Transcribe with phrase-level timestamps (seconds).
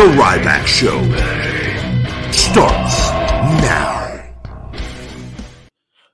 [0.00, 0.96] The Ryback Show
[2.32, 3.10] starts
[3.60, 4.32] now.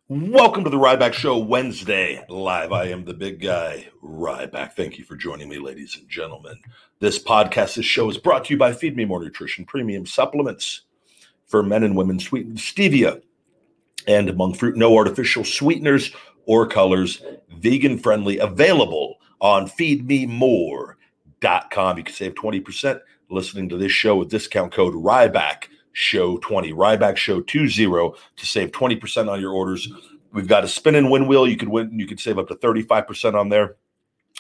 [0.09, 2.73] Welcome to the Ryback Show Wednesday live.
[2.73, 4.73] I am the big guy, Ryback.
[4.73, 6.59] Thank you for joining me, ladies and gentlemen.
[6.99, 10.81] This podcast, this show is brought to you by Feed Me More Nutrition Premium Supplements
[11.47, 13.23] for men and women, sweetened stevia
[14.09, 16.11] and monk fruit, no artificial sweeteners
[16.45, 17.23] or colors,
[17.59, 21.99] vegan friendly, available on feedmemore.com.
[21.99, 26.73] You can save 20% listening to this show with discount code Ryback Show 20.
[26.73, 29.89] Ryback Show 20 to save 20% on your orders.
[30.33, 31.49] We've got a spin and win wheel.
[31.49, 33.77] You could win, you could save up to 35% on there.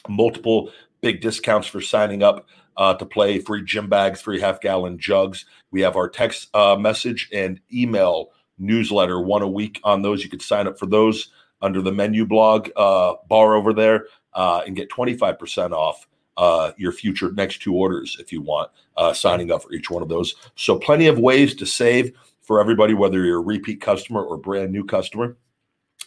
[0.08, 0.70] Multiple
[1.00, 5.46] big discounts for signing up uh, to play free gym bags, free half gallon jugs.
[5.70, 10.22] We have our text uh, message and email newsletter, one a week on those.
[10.22, 11.30] You could sign up for those
[11.62, 16.06] under the menu blog uh, bar over there uh, and get 25% off
[16.36, 20.02] uh, your future next two orders if you want, uh, signing up for each one
[20.02, 20.34] of those.
[20.56, 22.12] So, plenty of ways to save
[22.42, 25.36] for everybody, whether you're a repeat customer or brand new customer.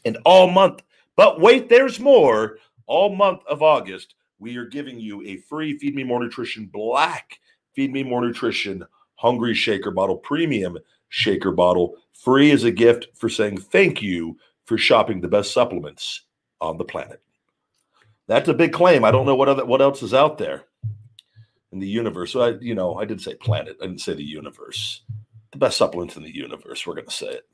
[0.06, 0.82] And all month,
[1.16, 2.58] but wait, there's more.
[2.88, 7.40] All month of August, we are giving you a free Feed Me More Nutrition Black
[7.74, 8.84] Feed Me More Nutrition
[9.16, 10.78] Hungry Shaker Bottle, premium
[11.10, 16.22] shaker bottle, free as a gift for saying thank you for shopping the best supplements
[16.62, 17.22] on the planet.
[18.30, 19.04] That's a big claim.
[19.04, 20.66] I don't know what other what else is out there
[21.72, 22.32] in the universe.
[22.32, 23.78] So I, you know, I did say planet.
[23.82, 25.02] I didn't say the universe.
[25.52, 26.86] The best supplements in the universe.
[26.86, 27.48] We're gonna say it.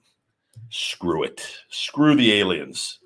[0.69, 1.47] Screw it.
[1.69, 3.00] Screw the aliens.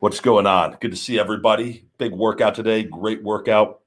[0.00, 0.76] What's going on?
[0.80, 1.86] Good to see everybody.
[1.98, 2.82] Big workout today.
[2.82, 3.82] Great workout.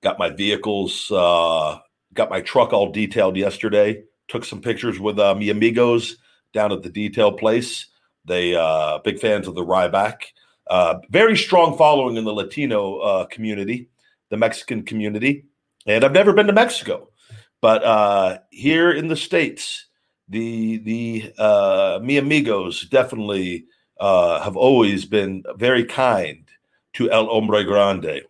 [0.00, 1.10] Got my vehicles.
[1.10, 1.78] Uh,
[2.14, 4.04] got my truck all detailed yesterday.
[4.28, 6.18] Took some pictures with uh, mi amigos
[6.52, 7.86] down at the detail place.
[8.24, 10.18] They uh, big fans of the Ryback.
[10.68, 13.88] Uh, very strong following in the Latino uh, community,
[14.30, 15.44] the Mexican community,
[15.86, 17.08] and I've never been to Mexico,
[17.60, 19.86] but uh, here in the states,
[20.28, 23.66] the the uh, mi amigos definitely
[24.00, 26.48] uh, have always been very kind
[26.94, 28.22] to El Hombre Grande,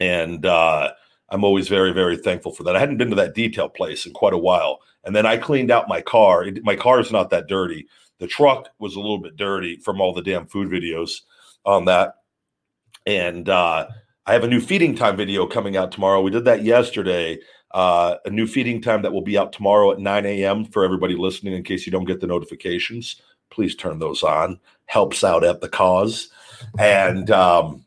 [0.00, 0.90] and uh,
[1.28, 2.76] I'm always very very thankful for that.
[2.76, 5.70] I hadn't been to that detail place in quite a while, and then I cleaned
[5.70, 6.44] out my car.
[6.44, 7.86] It, my car is not that dirty.
[8.18, 11.20] The truck was a little bit dirty from all the damn food videos
[11.64, 12.14] on that.
[13.06, 13.88] And uh,
[14.26, 16.20] I have a new feeding time video coming out tomorrow.
[16.20, 17.38] We did that yesterday.
[17.72, 20.64] Uh, a new feeding time that will be out tomorrow at 9 a.m.
[20.64, 21.54] for everybody listening.
[21.54, 24.58] In case you don't get the notifications, please turn those on.
[24.86, 26.30] Helps out at the cause.
[26.78, 27.84] And um,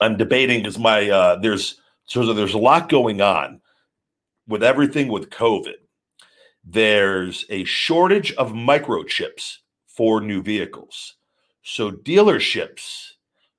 [0.00, 3.60] I'm debating because my uh, there's so there's a lot going on
[4.48, 5.74] with everything with COVID.
[6.64, 11.14] There's a shortage of microchips for new vehicles.
[11.62, 13.12] So dealerships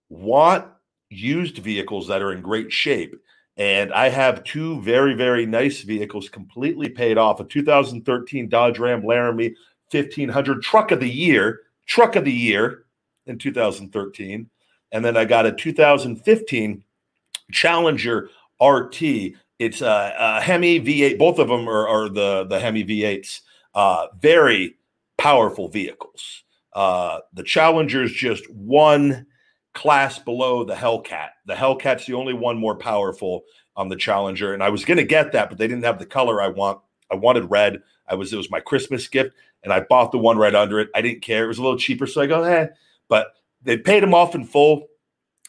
[0.10, 0.66] want
[1.10, 3.16] used vehicles that are in great shape.
[3.58, 9.06] And I have two very, very nice vehicles completely paid off a 2013 Dodge Ram
[9.06, 9.56] Laramie
[9.92, 12.86] 1500 truck of the year, truck of the year
[13.26, 14.50] in 2013.
[14.94, 16.84] And then I got a 2015
[17.52, 18.30] Challenger
[18.62, 19.02] RT.
[19.60, 21.18] It's a, a Hemi V8.
[21.18, 23.42] Both of them are, are the, the Hemi V8s.
[23.76, 24.76] Uh, very
[25.18, 26.44] powerful vehicles.
[26.74, 29.26] Uh, the Challenger's just one
[29.74, 31.30] class below the Hellcat.
[31.46, 33.44] The Hellcat's the only one more powerful
[33.76, 36.06] on the Challenger, and I was going to get that, but they didn't have the
[36.06, 36.82] color I want.
[37.10, 37.82] I wanted red.
[38.08, 39.34] I was it was my Christmas gift,
[39.64, 40.90] and I bought the one right under it.
[40.96, 42.68] I didn't care; it was a little cheaper, so I go, eh.
[43.08, 43.28] But
[43.62, 44.88] they paid them off in full,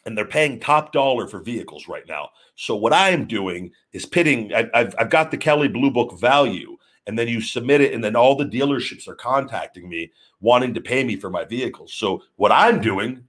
[0.05, 2.29] and they're paying top dollar for vehicles right now.
[2.55, 4.53] So what I am doing is pitting.
[4.53, 6.72] I, I've I've got the Kelley Blue Book value,
[7.07, 10.81] and then you submit it, and then all the dealerships are contacting me wanting to
[10.81, 11.93] pay me for my vehicles.
[11.93, 13.23] So what I'm doing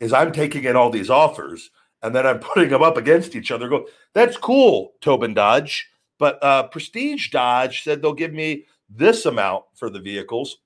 [0.00, 1.70] is I'm taking in all these offers
[2.02, 3.68] and then I'm putting them up against each other.
[3.68, 5.88] Go, that's cool, Towbin Dodge.
[6.18, 10.58] But uh, Prestige Dodge said they'll give me this amount for the vehicles.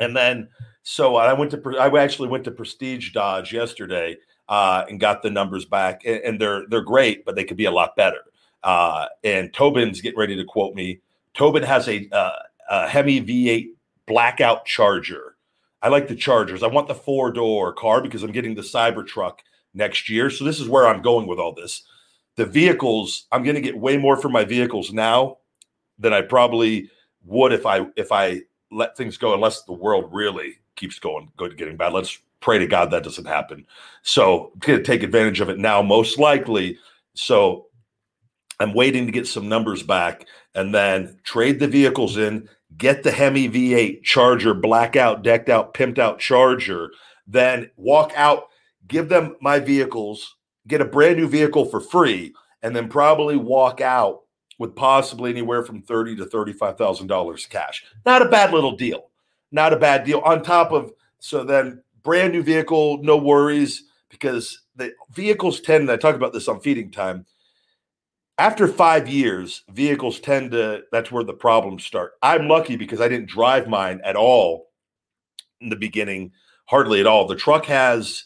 [0.00, 0.48] And then
[0.82, 4.16] So I went to I actually went to Prestige Dodge yesterday
[4.48, 7.70] uh, and got the numbers back, and, they're they're great, but they could be a
[7.70, 8.20] lot better.
[8.62, 11.00] Uh, and Towbin's getting ready to quote me.
[11.34, 12.38] Towbin has a, uh,
[12.70, 13.68] a Hemi V8
[14.06, 15.36] blackout Charger.
[15.82, 16.62] I like the Chargers.
[16.62, 19.40] I want the four door car because I'm getting the Cybertruck
[19.74, 20.30] next year.
[20.30, 21.82] So this is where I'm going with all this.
[22.36, 25.38] The vehicles, I'm going to get way more for my vehicles now
[25.98, 26.90] than I probably
[27.24, 31.56] would if I if I let things go, unless the world really keeps going, good,
[31.56, 31.92] getting bad.
[31.92, 33.66] Let's pray to God that doesn't happen.
[34.02, 36.78] So I'm going to take advantage of it now, most likely.
[37.14, 37.66] So
[38.58, 43.10] I'm waiting to get some numbers back and then trade the vehicles in, get the
[43.10, 46.90] Hemi V8 Charger, blackout, decked out, pimped out Charger,
[47.26, 48.44] then walk out,
[48.86, 50.36] give them my vehicles,
[50.68, 54.22] get a brand new vehicle for free, and then probably walk out
[54.58, 57.84] with possibly anywhere from thirty to thirty-five thousand dollars cash.
[58.06, 59.10] Not a bad little deal.
[59.50, 60.20] Not a bad deal.
[60.20, 65.90] On top of so then brand new vehicle, no worries because the vehicles tend.
[65.90, 67.26] I talk about this on feeding time
[68.38, 72.12] after five years, vehicles tend to, that's where the problems start.
[72.22, 74.70] I'm lucky because I didn't drive mine at all
[75.60, 76.32] in the beginning,
[76.66, 77.28] hardly at all.
[77.28, 78.24] The truck has,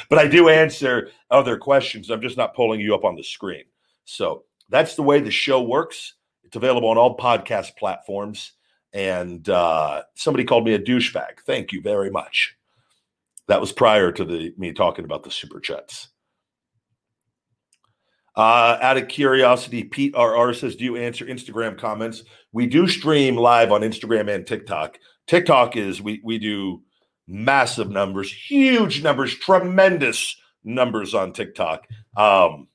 [0.09, 2.09] but I do answer other questions.
[2.09, 3.63] I'm just not pulling you up on the screen.
[4.05, 6.15] So that's the way the show works.
[6.43, 8.53] It's available on all podcast platforms.
[8.93, 11.39] And uh, somebody called me a douchebag.
[11.45, 12.55] Thank you very much.
[13.47, 16.07] That was prior to the me talking about the super chats.
[18.35, 22.23] Uh, out of curiosity, Pete RR says, Do you answer Instagram comments?
[22.51, 24.99] We do stream live on Instagram and TikTok.
[25.27, 26.81] TikTok is we we do
[27.27, 31.87] massive numbers, huge numbers, tremendous numbers on TikTok.
[32.15, 32.67] Um,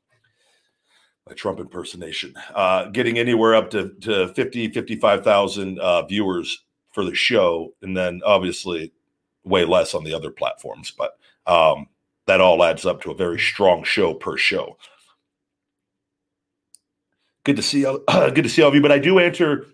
[1.29, 7.15] my Trump impersonation, uh, getting anywhere up to, to 50, 55,000 uh, viewers for the
[7.15, 7.73] show.
[7.83, 8.93] And then obviously
[9.45, 10.91] way less on the other platforms.
[10.91, 11.17] But
[11.47, 11.87] um,
[12.27, 14.77] that all adds up to a very strong show per show.
[17.45, 17.99] Good to see, uh,
[18.31, 18.83] good to see all of you.
[18.83, 19.67] But I do answer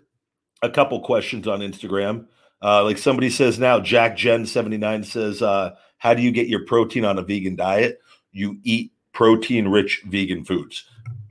[0.63, 2.27] a couple questions on Instagram.
[2.63, 6.65] Uh, like somebody says now, Jack Gen 79 says, uh, How do you get your
[6.65, 8.01] protein on a vegan diet?
[8.33, 10.85] You eat protein rich vegan foods.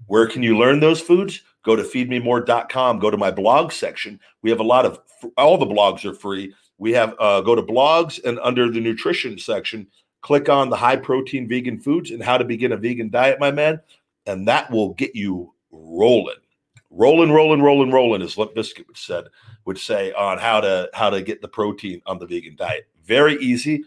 [0.07, 1.41] Where can you learn those foods?
[1.63, 4.19] Go to feedmemore.com, go to my blog section.
[4.43, 4.99] We have a lot of
[5.37, 6.53] all the blogs are free.
[6.77, 9.87] We have uh, go to blogs and under the nutrition section,
[10.21, 13.51] click on the high protein vegan foods and how to begin a vegan diet, my
[13.51, 13.79] man.
[14.27, 16.35] And that will get you rolling
[16.95, 19.25] rolling, rolling, rolling, rolling, as Limp Bizkit would said
[19.65, 22.87] would say on how to how to get the protein on the vegan diet.
[23.03, 23.83] Very easy.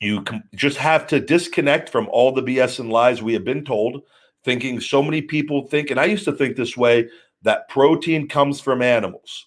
[0.00, 3.64] You com- just have to disconnect from all the BS and lies we have been
[3.64, 4.02] told.
[4.44, 7.08] Thinking so many people think, and I used to think this way,
[7.42, 9.46] that protein comes from animals.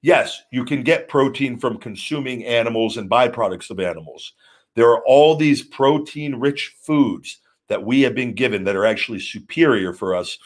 [0.00, 4.32] Yes, you can get protein from consuming animals and byproducts of animals.
[4.74, 9.20] There are all these protein rich foods that we have been given that are actually
[9.20, 10.38] superior for us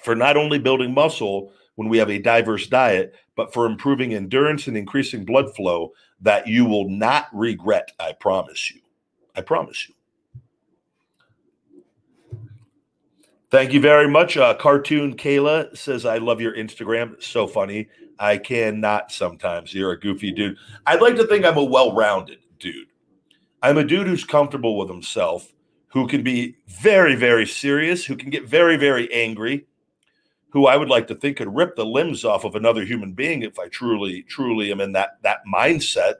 [0.00, 4.66] for not only building muscle when we have a diverse diet, but for improving endurance
[4.66, 7.92] and increasing blood flow that you will not regret.
[7.98, 8.80] I promise you.
[9.34, 9.94] I promise you.
[13.50, 14.36] Thank you very much.
[14.36, 17.22] Uh, Cartoon Kayla says, I love your Instagram.
[17.22, 17.88] so funny.
[18.18, 19.74] I cannot sometimes.
[19.74, 20.56] You're a goofy dude.
[20.86, 22.88] I'd like to think I'm a well rounded dude.
[23.62, 25.52] I'm a dude who's comfortable with himself,
[25.88, 29.66] who can be very, very serious, who can get very, very angry,
[30.52, 33.42] who I would like to think could rip the limbs off of another human being
[33.42, 36.14] if I truly, truly am in that that mindset.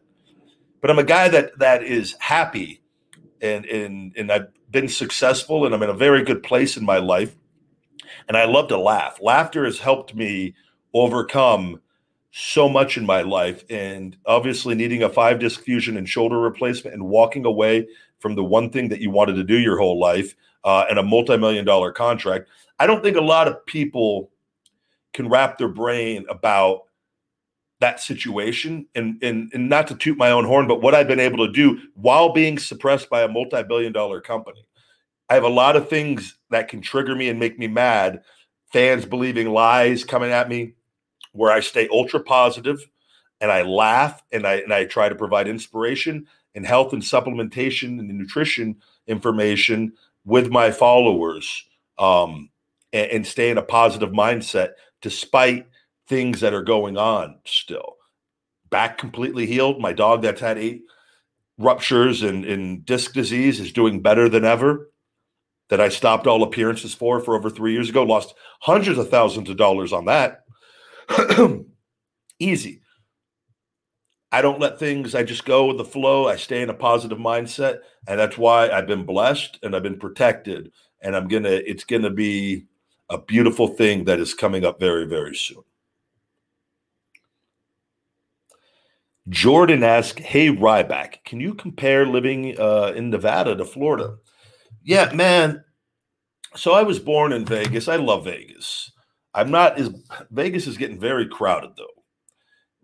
[0.81, 2.83] But I'm a guy that that is happy
[3.41, 6.99] and and and I've been successful and I'm in a very good place in my
[6.99, 7.37] life.
[8.27, 9.19] And I love to laugh.
[9.21, 10.55] Laughter has helped me
[10.95, 11.81] overcome
[12.31, 16.95] so much in my life and obviously needing a five disc fusion and shoulder replacement
[16.95, 17.87] and walking away
[18.19, 20.35] from the one thing that you wanted to do your whole life
[20.65, 22.49] uh, and a multi-million dollar contract
[22.79, 24.31] i don't think a lot of people
[25.13, 26.83] can wrap their brain about
[27.83, 28.87] that situation.
[28.95, 31.53] And, and and not to toot my own horn but what i've been able to
[31.53, 34.65] do while being suppressed by a multi-billion dollar company.
[35.29, 38.23] I have a lot of things that can trigger me and make me mad.
[38.73, 40.75] Fans believing lies coming at me
[41.33, 42.87] where I stay ultra positive
[43.41, 47.99] and I laugh and I and I try to provide inspiration and health and supplementation
[47.99, 48.77] and nutrition
[49.09, 49.93] information
[50.25, 51.65] with my followers.
[51.99, 52.51] Um,
[52.93, 54.71] and, and stay in a positive mindset
[55.01, 55.67] despite
[56.09, 57.97] things that are going on still.
[58.71, 59.81] Back completely healed.
[59.81, 60.83] My dog that's had eight
[61.59, 64.89] ruptures and, and disc disease is doing better than ever.
[65.69, 68.03] That I stopped all appearances for for over three years ago.
[68.03, 70.43] Lost hundreds of thousands of dollars on that
[72.39, 72.83] Easy.
[74.31, 76.27] I don't let things, I just go with the flow.
[76.27, 77.81] I stay in a positive mindset.
[78.09, 80.73] And that's why I've been blessed and I've been protected.
[81.03, 82.67] And I'm going to, it's going to be
[83.13, 85.63] a beautiful thing that is coming up very, very soon.
[89.29, 94.17] Jordan asked, Hey, Ryback, can you compare living uh, in Nevada to Florida?
[94.83, 95.63] Yeah, man.
[96.57, 97.87] So I was born in Vegas.
[97.87, 98.91] I love Vegas.
[99.35, 99.91] I'm not as
[100.31, 102.03] Vegas is getting very crowded though,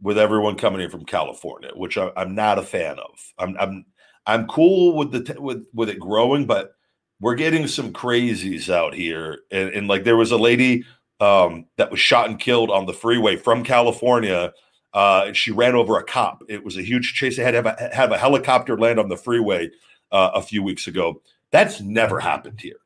[0.01, 3.33] with everyone coming in from California, which I, am not a fan of.
[3.39, 3.85] I'm I'm
[4.27, 6.73] I'm cool with the with with it growing, but
[7.21, 10.85] we're getting some crazies out here, and, and like there was a lady
[11.21, 14.53] um, that was shot and killed on the freeway from California.
[14.95, 16.43] Uh, she ran over a cop.
[16.49, 17.37] It was a huge chase.
[17.37, 19.71] They had to have a, have a helicopter land on the freeway
[20.13, 21.21] uh, a few weeks ago.
[21.51, 22.79] That's never happened here.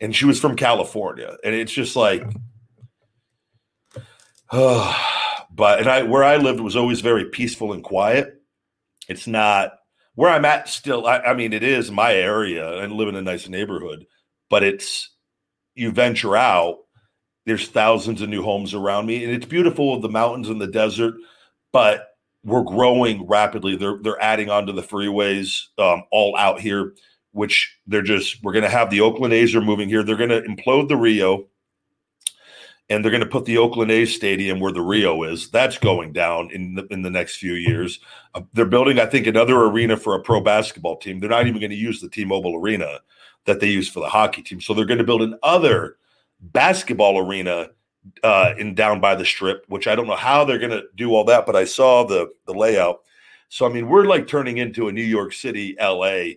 [0.00, 2.22] And she was from California, and it's just like
[4.52, 8.40] but and I where I lived was always very peaceful and quiet.
[9.08, 9.77] It's not
[10.18, 11.06] where I'm at still.
[11.06, 14.04] I, I mean, it is my area and live in a nice neighborhood,
[14.50, 15.14] but it's
[15.76, 16.78] you venture out.
[17.46, 20.66] There's thousands of new homes around me, and it's beautiful with the mountains and the
[20.66, 21.14] desert.
[21.72, 22.08] But
[22.42, 23.76] we're growing rapidly.
[23.76, 26.94] They're they're adding onto the freeways um, all out here,
[27.30, 28.42] which they're just.
[28.42, 30.02] We're to have the Oakland A's are moving here.
[30.02, 31.46] They're to implode the Rio
[32.90, 35.50] and they're going to put the Oakland A's stadium where the Rio is.
[35.50, 38.00] That's going down in the, in the next few years.
[38.34, 41.20] Uh, they're building, I think, another arena for a pro basketball team.
[41.20, 43.00] They're not even going to use the T-Mobile Arena
[43.44, 44.60] that they use for the hockey team.
[44.60, 45.96] So they're going to build another
[46.40, 47.70] basketball arena
[48.22, 51.14] uh, in down by the Strip, which I don't know how they're going to do
[51.14, 53.00] all that, but I saw the the layout.
[53.50, 56.34] So I mean, we're like turning into a New York City, LA,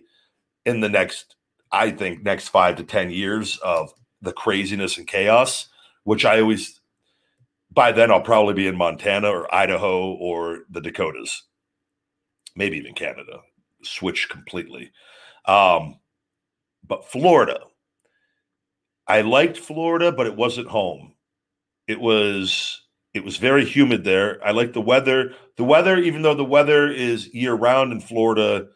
[0.66, 1.36] in the next,
[1.70, 5.68] I think, next five to ten years of the craziness and chaos
[6.04, 6.80] which I always
[7.70, 11.44] by then I'll probably be in Montana or Idaho or the Dakotas,
[12.54, 13.40] maybe even Canada.
[13.82, 14.92] Switch completely.
[15.46, 15.98] Um,
[16.86, 17.60] but Florida,
[19.06, 21.14] I liked Florida, but it wasn't home.
[21.88, 22.82] It was
[23.14, 24.40] it was very humid there.
[24.46, 25.34] I like the weather.
[25.56, 28.68] The weather, even though the weather is year round in Florida,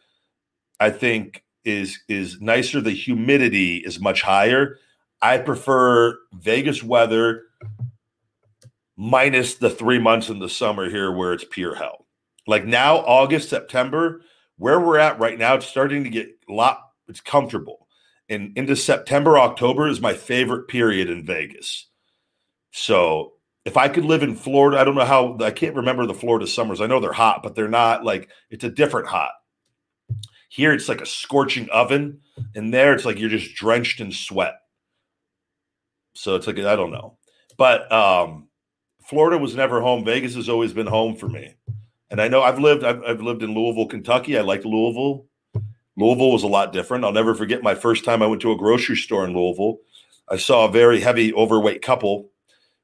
[0.80, 2.80] I think is is nicer.
[2.80, 4.78] The humidity is much higher.
[5.23, 7.42] I prefer Vegas weather
[8.96, 12.06] minus the three months in the summer here where it's pure hell.
[12.46, 14.23] Like now, August, September,
[14.56, 17.88] where we're at right now, it's starting to get a lot, it's comfortable.
[18.28, 21.88] And into September, October is my favorite period in Vegas.
[22.70, 26.14] So if I could live in Florida, I don't know how, I can't remember the
[26.14, 26.80] Florida summers.
[26.80, 29.32] I know they're hot, but they're not like, it's a different hot.
[30.49, 32.20] Here, it's like a scorching oven.
[32.54, 34.54] And there, it's like you're just drenched in sweat.
[36.16, 37.18] So it's like I don't know,
[37.56, 38.49] but um,
[39.04, 40.04] Florida was never home.
[40.04, 41.54] Vegas has always been home for me,
[42.11, 44.38] and I know I've lived I've, I've lived in Louisville, Kentucky.
[44.38, 45.26] I liked Louisville.
[45.96, 47.04] Louisville was a lot different.
[47.04, 49.78] I'll never forget my first time I went to a grocery store in Louisville.
[50.28, 52.30] I saw a very heavy, overweight couple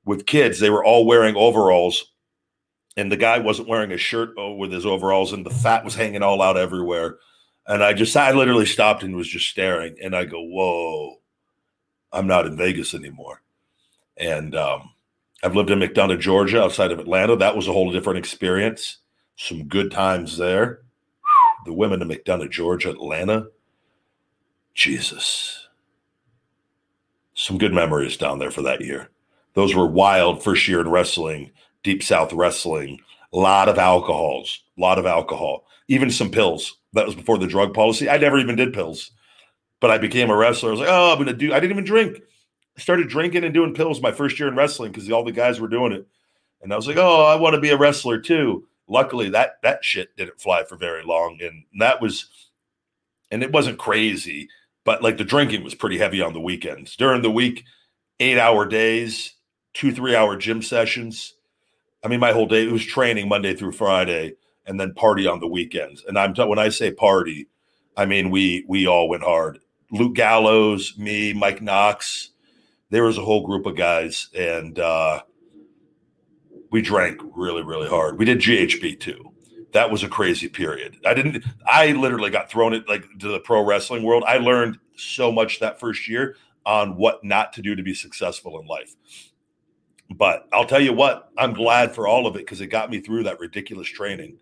[0.05, 0.61] with kids.
[0.61, 2.13] They were all wearing overalls,
[2.97, 5.95] and the guy wasn't wearing a shirt oh, with his overalls, and the fat was
[5.95, 7.19] hanging all out everywhere.
[7.67, 9.97] And I just, I literally stopped and was just staring.
[10.03, 11.22] And I go, whoa,
[12.13, 13.43] I'm not in Vegas anymore.
[14.17, 14.91] And um,
[15.43, 17.37] I've lived in McDonough, Georgia, outside of Atlanta.
[17.37, 18.99] That was a whole different experience.
[19.37, 20.83] Some good times there.
[21.65, 23.47] The women in McDonough, Georgia, Atlanta.
[24.75, 25.69] Jesus.
[27.35, 29.11] Some good memories down there for that year.
[29.55, 31.51] Those were wild first year in wrestling,
[31.83, 33.01] deep south wrestling.
[33.33, 36.79] A lot of alcohols, a lot of alcohol, even some pills.
[36.93, 38.09] That was before the drug policy.
[38.09, 39.13] I never even did pills,
[39.83, 40.69] but I became a wrestler.
[40.69, 41.53] I was like, oh, I'm gonna do.
[41.53, 42.19] I didn't even drink.
[42.79, 45.61] I started drinking and doing pills my first year in wrestling because all the guys
[45.61, 46.07] were doing it,
[46.63, 48.65] and I was like, oh, I want to be a wrestler too.
[48.89, 52.27] Luckily, that that shit didn't fly for very long, and that was,
[53.33, 54.49] and it wasn't crazy,
[54.85, 56.95] but like the drinking was pretty heavy on the weekends.
[56.95, 57.65] During the week,
[58.21, 59.35] eight hour days,
[59.75, 61.35] two three hour gym sessions.
[62.05, 64.35] I mean, my whole day it was training Monday through Friday,
[64.65, 66.05] and then party on the weekends.
[66.07, 67.49] And I'm t- when I say party,
[67.97, 69.59] I mean we we all went hard.
[69.93, 72.31] Luke Gallows, me, Mike Knox.
[72.91, 75.23] There was a whole group of guys, and uh,
[76.71, 78.19] we drank really, really hard.
[78.19, 79.33] We did GHB too.
[79.73, 80.97] That was a crazy period.
[81.07, 81.45] I didn't.
[81.67, 84.25] I literally got thrown it like to the pro wrestling world.
[84.27, 88.59] I learned so much that first year on what not to do to be successful
[88.61, 88.95] in life.
[90.11, 93.01] But I'll tell you what, I'm glad for all of it because it got me
[93.01, 94.39] through that ridiculous training.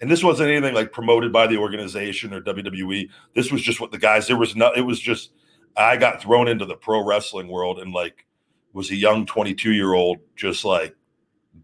[0.00, 3.08] And this wasn't anything like promoted by the organization or WWE.
[3.34, 5.32] This was just what the guys, there was no, it was just,
[5.76, 8.26] I got thrown into the pro wrestling world and like
[8.72, 10.94] was a young 22 year old, just like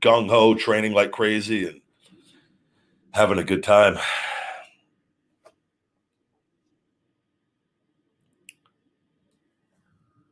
[0.00, 1.80] gung ho training like crazy and
[3.12, 3.98] having a good time.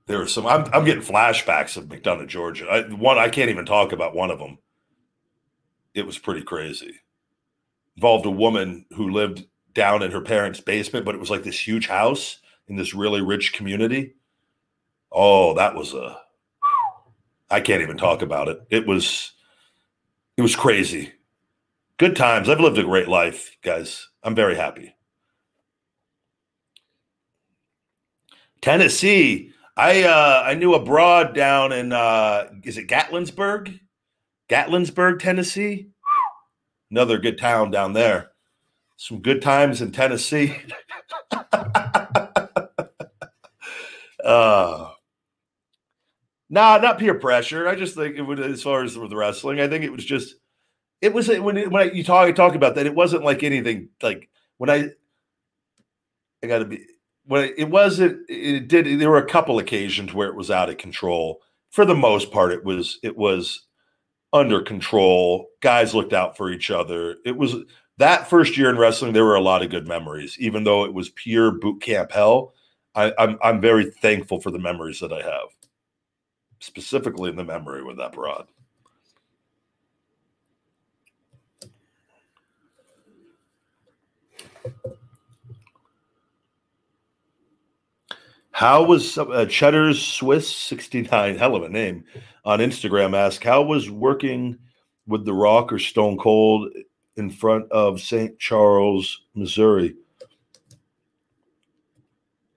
[0.07, 0.45] There were some.
[0.45, 2.67] I'm, I'm getting flashbacks of McDonough, Georgia.
[2.67, 4.59] I, one I can't even talk about one of them.
[5.95, 6.95] It was pretty crazy.
[7.97, 11.67] Involved a woman who lived down in her parents' basement, but it was like this
[11.67, 14.15] huge house in this really rich community.
[15.13, 16.19] Oh, that was a.
[17.51, 18.61] I can't even talk about it.
[18.71, 19.33] It was.
[20.37, 21.13] It was crazy.
[21.99, 22.49] Good times.
[22.49, 24.09] I've lived a great life, guys.
[24.23, 24.95] I'm very happy.
[28.63, 33.81] Tennessee I uh, I knew a broad down in uh, is it Gatlinburg,
[34.51, 35.89] Gatlinburg, Tennessee.
[36.91, 38.31] Another good town down there.
[38.97, 40.57] Some good times in Tennessee.
[44.25, 44.91] uh,
[46.51, 47.69] nah, not peer pressure.
[47.69, 50.35] I just think it would, as far as with wrestling, I think it was just,
[51.01, 53.89] it was when it, when I, you talk talk about that, it wasn't like anything
[54.03, 54.91] like when I,
[56.43, 56.85] I got to be
[57.31, 58.29] well, it wasn't.
[58.29, 59.01] It did.
[59.01, 61.41] There were a couple occasions where it was out of control.
[61.71, 62.99] For the most part, it was.
[63.05, 63.67] It was
[64.33, 65.49] under control.
[65.61, 67.17] Guys looked out for each other.
[67.25, 67.57] It was
[67.99, 69.13] that first year in wrestling.
[69.13, 72.55] There were a lot of good memories, even though it was pure boot camp hell.
[72.95, 75.49] I, I'm I'm very thankful for the memories that I have,
[76.61, 78.47] specifically in the memory with that broad.
[88.53, 92.05] How was uh, Cheddar's Swiss 69, hell of a name,
[92.45, 94.59] on Instagram asked, How was working
[95.07, 96.73] with The Rock or Stone Cold
[97.17, 98.39] in front of St.
[98.39, 99.97] Charles, Missouri?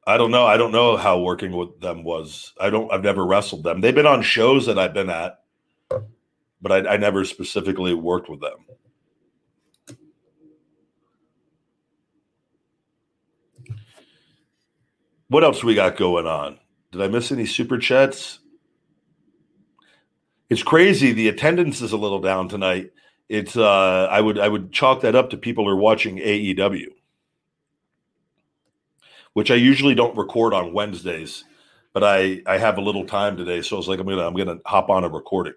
[0.05, 0.45] I don't know.
[0.45, 2.53] I don't know how working with them was.
[2.59, 3.79] I don't, I've never wrestled them.
[3.79, 5.39] They've been on shows that I've been at,
[6.61, 8.65] but I, I never specifically worked with them.
[15.29, 16.59] What else we got going on?
[16.91, 18.39] Did I miss any super chats?
[20.49, 21.13] It's crazy.
[21.13, 22.91] The attendance is a little down tonight.
[23.29, 26.87] It's uh I would I would chalk that up to people are watching AEW.
[29.33, 31.43] Which I usually don't record on Wednesdays,
[31.93, 34.35] but I I have a little time today, so I was like I'm to I'm
[34.35, 35.53] to hop on a recording.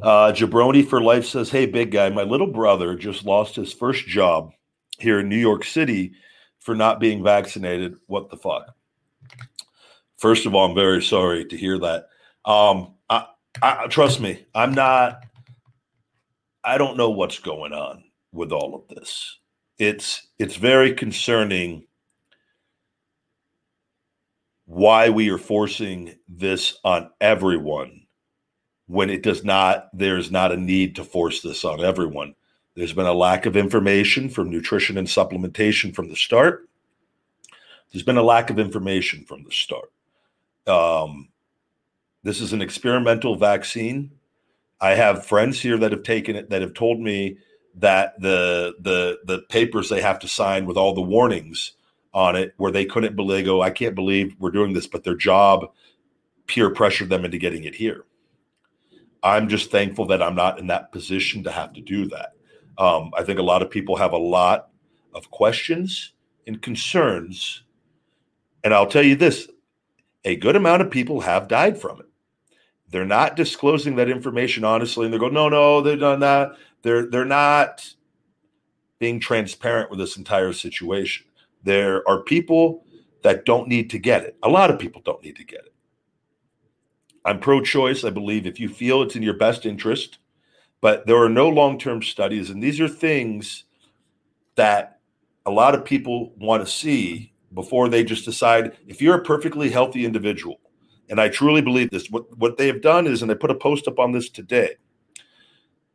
[0.00, 4.06] Uh, Jabroni for Life says, Hey, big guy, my little brother just lost his first
[4.06, 4.52] job
[4.98, 6.12] here in New York City
[6.60, 7.96] for not being vaccinated.
[8.06, 8.74] What the fuck?
[10.16, 12.06] First of all, I'm very sorry to hear that.
[12.44, 13.26] Um, I,
[13.60, 15.24] I, trust me, I'm not,
[16.64, 19.38] I don't know what's going on with all of this.
[19.78, 21.86] It's, it's very concerning
[24.64, 28.01] why we are forcing this on everyone
[28.92, 32.34] when it does not, there's not a need to force this on everyone.
[32.74, 36.68] There's been a lack of information from nutrition and supplementation from the start.
[37.90, 39.90] There's been a lack of information from the start.
[40.66, 41.30] Um,
[42.22, 44.10] this is an experimental vaccine.
[44.78, 47.38] I have friends here that have taken it that have told me
[47.76, 51.72] that the the the papers they have to sign with all the warnings
[52.12, 55.16] on it, where they couldn't believe, go, I can't believe we're doing this, but their
[55.16, 55.70] job
[56.46, 58.04] peer pressured them into getting it here.
[59.22, 62.32] I'm just thankful that I'm not in that position to have to do that.
[62.78, 64.68] Um, I think a lot of people have a lot
[65.14, 66.12] of questions
[66.46, 67.62] and concerns.
[68.64, 69.48] And I'll tell you this
[70.24, 72.06] a good amount of people have died from it.
[72.88, 76.20] They're not disclosing that information honestly, and they go, no, no, they're not.
[76.20, 76.52] That.
[76.82, 77.94] They're they're not
[78.98, 81.26] being transparent with this entire situation.
[81.62, 82.84] There are people
[83.22, 84.36] that don't need to get it.
[84.42, 85.71] A lot of people don't need to get it.
[87.24, 88.04] I'm pro-choice.
[88.04, 90.18] I believe if you feel it's in your best interest,
[90.80, 93.64] but there are no long-term studies, and these are things
[94.56, 95.00] that
[95.46, 99.70] a lot of people want to see before they just decide if you're a perfectly
[99.70, 100.60] healthy individual
[101.12, 102.10] and I truly believe this.
[102.10, 104.76] What what they have done is, and I put a post up on this today.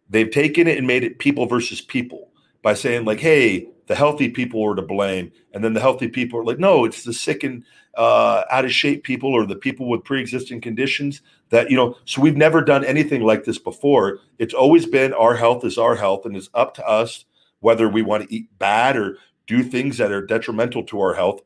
[0.10, 4.30] They've taken it and made it people versus people by saying like, "Hey, the healthy
[4.30, 7.44] people are to blame," and then the healthy people are like, "No, it's the sick
[7.44, 7.63] and
[7.98, 12.22] uh, out of shape people or the people with pre-existing conditions." That you know, so
[12.22, 14.20] we've never done anything like this before.
[14.38, 17.26] It's always been our health is our health, and it's up to us
[17.60, 21.42] whether we want to eat bad or do things that are detrimental to our health,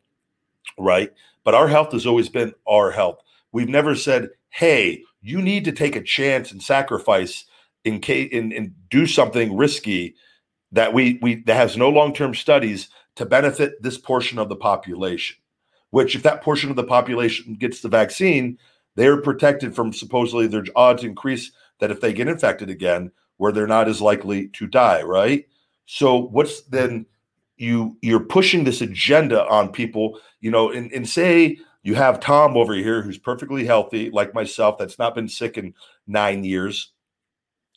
[0.78, 1.14] right?
[1.44, 3.22] But our health has always been our health.
[3.52, 7.46] We've never said, "Hey, you need to take a chance and sacrifice
[7.84, 10.16] in case and, do something risky
[10.72, 14.56] that we we that has no long term studies to benefit this portion of the
[14.56, 15.38] population."
[15.91, 18.58] Which, if that portion of the population gets the vaccine,
[18.95, 23.67] they're protected from supposedly their odds increase that if they get infected again, where they're
[23.67, 25.01] not as likely to die.
[25.01, 25.45] Right.
[25.86, 27.06] So, what's then?
[27.58, 32.58] You you're pushing this agenda on people, you know, and, and say you have Tom
[32.58, 35.73] over here who's perfectly healthy, like myself, that's not been sick in
[36.08, 36.91] nine years,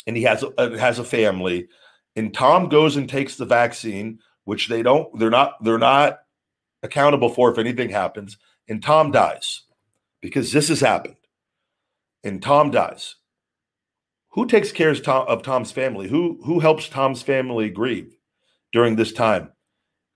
[0.06, 1.68] and he has a, uh, has a family.
[2.16, 5.18] And Tom goes and takes the vaccine, which they don't.
[5.18, 5.62] They're not.
[5.64, 6.20] They're not
[6.84, 8.38] accountable for if anything happens.
[8.68, 9.62] And Tom dies
[10.20, 11.16] because this has happened.
[12.22, 13.16] And Tom dies.
[14.30, 16.08] Who takes care of, of Tom's family?
[16.08, 18.16] Who who helps Tom's family grieve
[18.72, 19.50] during this time?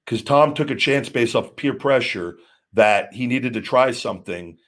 [0.04, 2.38] Because Tom took a chance based off peer pressure
[2.72, 4.58] that he needed to try something.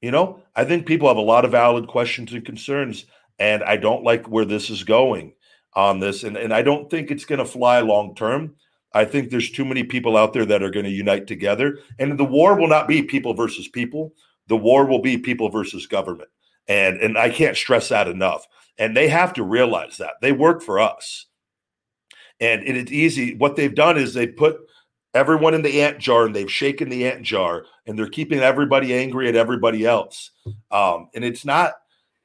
[0.00, 3.06] You know, I think people have a lot of valid questions and concerns,
[3.38, 5.32] and I don't like where this is going
[5.74, 6.22] on this.
[6.22, 8.56] And, and I don't think it's going to fly long term.
[8.92, 11.78] I think there's too many people out there that are going to unite together.
[11.98, 14.14] And the war will not be people versus people.
[14.46, 16.30] The war will be people versus government.
[16.68, 18.46] And and I can't stress that enough.
[18.78, 20.14] And they have to realize that.
[20.22, 21.26] They work for us.
[22.40, 23.34] And it is easy.
[23.34, 24.58] What they've done is they put
[25.14, 28.94] everyone in the ant jar and they've shaken the ant jar and they're keeping everybody
[28.94, 30.30] angry at everybody else.
[30.70, 31.74] Um, and it's not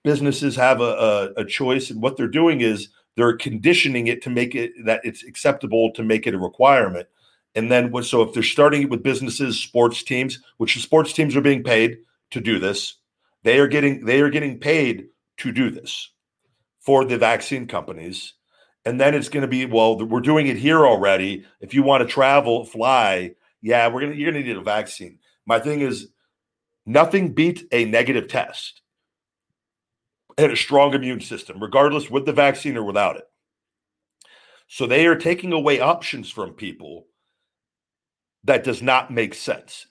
[0.04, 4.30] businesses have a, a, a, choice, and what they're doing is they're conditioning it to
[4.30, 7.08] make it that it's acceptable to make it a requirement.
[7.56, 11.36] And then, so if they're starting it with businesses, sports teams, which the sports teams
[11.36, 12.00] are being paid
[12.32, 12.96] to do this,
[13.44, 16.12] they are getting they are getting paid to do this
[16.80, 18.34] for the vaccine companies.
[18.86, 21.46] And then it's going to be well we're doing it here already.
[21.62, 25.20] If you want to travel fly yeah we're to you're to need a vaccine.
[25.46, 26.10] My thing is
[26.86, 28.82] nothing beats a negative test
[30.38, 33.26] and a strong immune system regardless with the vaccine or without it.
[34.68, 37.06] So they are taking away options from people
[38.44, 39.88] that does not make sense.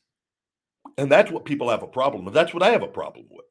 [0.99, 2.35] And that's what people have a problem with.
[2.35, 3.47] That's what i have a problem with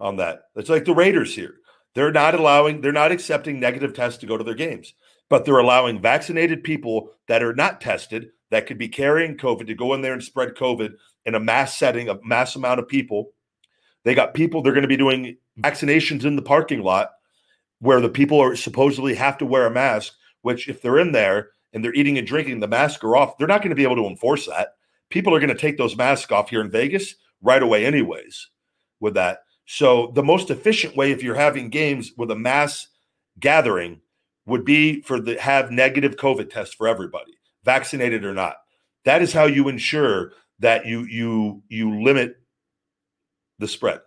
[0.00, 0.42] on that.
[0.56, 1.54] It's like the raiders here.
[1.94, 4.94] They're not allowing, they're not accepting negative tests to go to their games,
[5.28, 9.74] but they're allowing vaccinated people that are not tested that could be carrying COVID to
[9.74, 13.32] go in there and spread COVID in a mass setting, a mass amount of people.
[14.04, 17.10] They got people, they're going to be doing vaccinations in the parking lot
[17.80, 21.50] where the people are supposedly have to wear a mask, which if they're in there
[21.72, 23.96] and they're eating and drinking, the mask are off, they're not going to be able
[23.96, 24.74] to enforce that.
[25.10, 28.48] People are going to take those masks off here in Vegas right away, anyways,
[29.00, 29.40] with that.
[29.66, 32.88] So the most efficient way, if you're having games with a mass
[33.38, 34.00] gathering,
[34.46, 37.32] would be for the have negative COVID tests for everybody,
[37.64, 38.56] vaccinated or not.
[39.04, 42.36] That is how you ensure that you you you limit
[43.58, 44.00] the spread.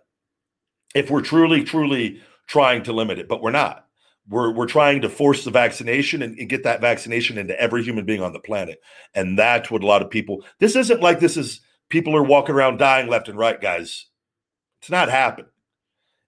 [0.94, 3.86] If we're truly truly trying to limit it, but we're not.
[4.28, 8.04] We're we're trying to force the vaccination and, and get that vaccination into every human
[8.04, 8.80] being on the planet,
[9.14, 10.44] and that's what a lot of people.
[10.58, 14.06] This isn't like this is people are walking around dying left and right, guys.
[14.80, 15.50] It's not happening.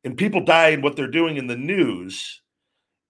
[0.04, 2.40] And people die in what they're doing in the news.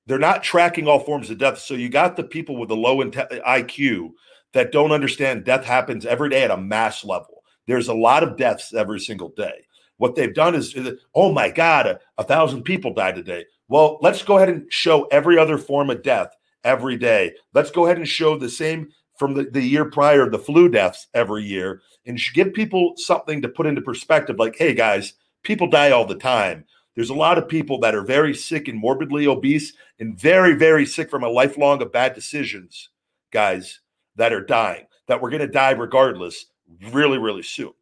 [0.07, 1.59] They're not tracking all forms of death.
[1.59, 4.11] So you got the people with the low IQ
[4.55, 7.43] that don't understand death happens every day at a mass level.
[7.67, 9.67] There's a lot of deaths every single day.
[9.99, 10.75] What they've done is,
[11.15, 13.45] oh my God, a, a thousand people died today.
[13.69, 16.35] Well, let's go ahead and show every other form of death
[16.65, 17.35] every day.
[17.53, 21.09] Let's go ahead and show the same from the, the year prior, the flu deaths
[21.13, 25.91] every year, and give people something to put into perspective like, hey, guys, people die
[25.91, 26.65] all the time.
[26.95, 30.87] There's a lot of people that are very sick and morbidly obese and very, very
[30.87, 32.91] sick from a lifelong of bad decisions,
[33.33, 33.81] guys,
[34.17, 36.47] that are dying, that we're going to die regardless
[36.91, 37.73] really, really soon.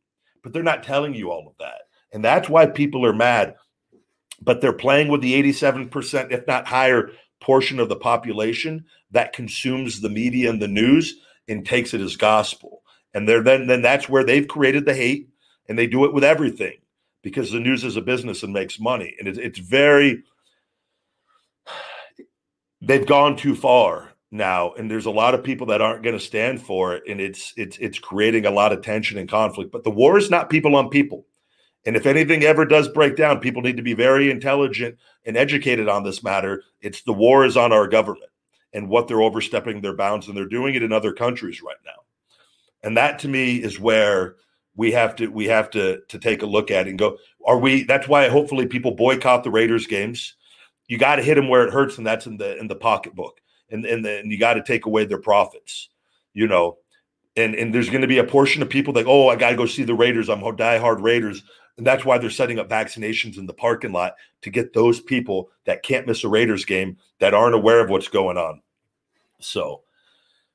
[0.43, 1.83] But they're not telling you all of that.
[2.17, 3.57] And that's why people are mad.
[4.41, 7.11] But they're playing with the 87%, if not higher,
[7.43, 12.17] portion of the population that consumes the media and the news and takes it as
[12.17, 12.81] gospel.
[13.13, 15.29] And they're then then that's where they've created the hate,
[15.69, 16.79] and they do it with everything
[17.21, 19.15] because the news is a business and makes money.
[19.19, 20.23] And it, it's very
[22.81, 26.25] they've gone too far now and there's a lot of people that aren't going to
[26.25, 29.85] stand for it and it's it's it's creating a lot of tension and conflict but
[29.85, 31.25] the war is not people on people
[31.87, 35.89] and if anything ever does break down people need to be very intelligent and educated
[35.89, 36.63] on this matter.
[36.81, 38.31] It's the war is on our government
[38.73, 42.03] and what they're overstepping their bounds and they're doing it in other countries right now.
[42.83, 44.37] And that to me is where
[44.77, 47.83] we have to we have to to take a look at and go are we
[47.83, 50.37] that's why hopefully people boycott the raiders games.
[50.87, 53.41] You got to hit them where it hurts and that's in the in the pocketbook.
[53.69, 55.89] And and, the, and you got to take away their profits,
[56.33, 56.79] you know.
[57.37, 59.57] And and there's going to be a portion of people like, oh, I got to
[59.57, 60.29] go see the Raiders.
[60.29, 61.43] I'm a diehard Raiders,
[61.77, 65.51] and that's why they're setting up vaccinations in the parking lot to get those people
[65.65, 68.63] that can't miss a Raiders game that aren't aware of what's going on.
[69.41, 69.83] So,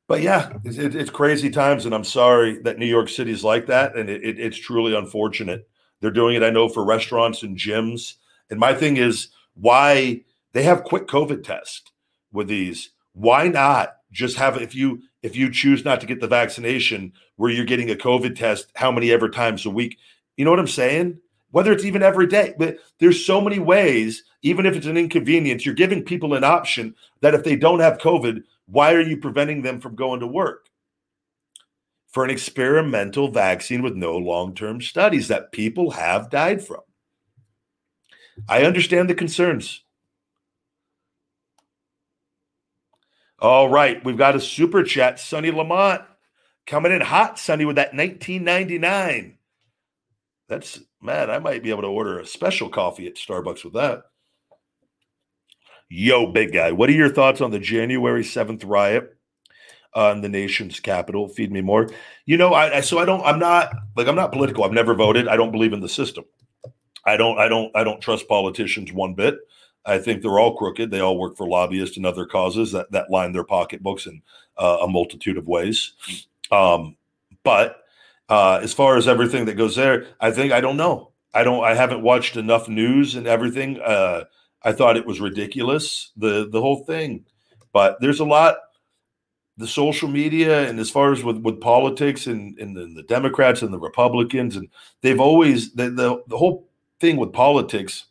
[0.08, 3.96] but yeah, it's, it's crazy times, and I'm sorry that New York City's like that,
[3.96, 5.70] and it, it, it's truly unfortunate.
[6.00, 8.16] They're doing it, I know, for restaurants and gyms.
[8.50, 11.92] And my thing is why they have quick COVID test
[12.32, 16.28] with these why not just have if you if you choose not to get the
[16.28, 19.98] vaccination where you're getting a covid test how many ever times a week
[20.42, 21.20] you know what i'm saying
[21.52, 25.64] whether it's even every day but there's so many ways even if it's an inconvenience
[25.64, 29.62] you're giving people an option that if they don't have covid why are you preventing
[29.62, 30.66] them from going to work
[32.08, 36.82] for an experimental vaccine with no long-term studies that people have died from
[38.50, 39.84] i understand the concerns
[43.38, 45.20] All right, we've got a super chat.
[45.20, 46.04] Sonny Lamont
[46.68, 49.40] coming in hot, Sonny, with that 1999.
[50.52, 54.04] That's man, I might be able to order a special coffee at Starbucks with that.
[55.88, 59.16] Yo, big guy, what are your thoughts on the January 7th riot
[59.96, 61.30] on the nation's capital?
[61.30, 61.88] Feed me more.
[62.26, 63.26] You know, I, I so I don't.
[63.26, 64.66] I'm not like I'm not political.
[64.66, 65.30] I've never voted.
[65.30, 66.26] I don't believe in the system.
[67.06, 67.40] I don't.
[67.40, 67.72] I don't.
[67.74, 69.38] I don't trust politicians one bit.
[69.86, 70.92] I think they're all crooked.
[70.92, 74.22] They all work for lobbyists and other causes that, that line their pocketbooks in
[74.58, 75.94] uh, a multitude of ways.
[76.52, 76.98] Um,
[77.46, 77.81] but
[78.32, 81.12] uh, as far as everything that goes there, I think I don't know.
[81.34, 81.66] I don't.
[81.66, 83.82] I haven't watched enough news and everything.
[83.82, 84.24] Uh,
[84.64, 87.26] I thought it was ridiculous the the whole thing.
[87.74, 88.56] But there's a lot.
[89.58, 93.64] The social media and as far as with with politics and and the, the Democrats
[93.64, 94.70] and the Republicans and
[95.02, 96.70] they've always the, the the whole
[97.02, 98.06] thing with politics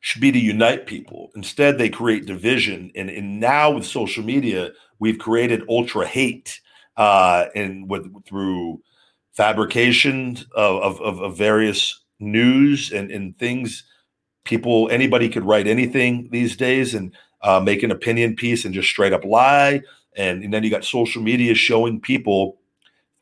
[0.00, 1.30] should be to unite people.
[1.36, 2.90] Instead, they create division.
[2.96, 6.60] And, and now with social media, we've created ultra hate
[6.96, 8.80] uh, and with through
[9.38, 13.84] fabrication of, of, of various news and, and things.
[14.42, 18.88] People, anybody could write anything these days and uh, make an opinion piece and just
[18.88, 19.80] straight up lie.
[20.16, 22.58] And, and then you got social media showing people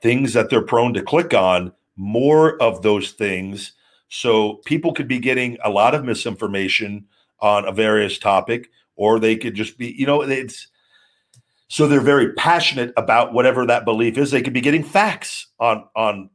[0.00, 3.72] things that they're prone to click on, more of those things
[4.08, 7.04] so people could be getting a lot of misinformation
[7.40, 10.68] on a various topic, or they could just be, you know, it's
[11.68, 14.30] so they're very passionate about whatever that belief is.
[14.30, 16.30] They could be getting facts on on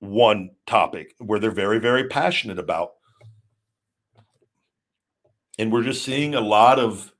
[0.00, 2.92] one topic where they're very, very passionate about.
[5.58, 7.12] And we're just seeing a lot of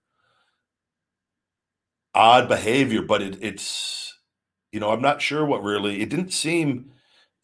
[2.15, 4.19] odd behavior, but it, it's,
[4.73, 6.91] you know, I'm not sure what really, it didn't seem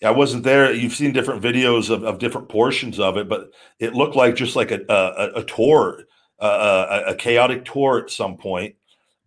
[0.02, 0.72] I wasn't there.
[0.72, 4.56] You've seen different videos of, of different portions of it, but it looked like just
[4.56, 6.04] like a a, a tour,
[6.38, 8.76] a, a, chaotic tour at some point.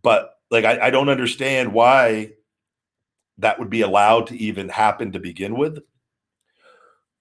[0.02, 2.32] But like I, I don't understand why
[3.40, 5.80] that would be allowed to even happen to begin with.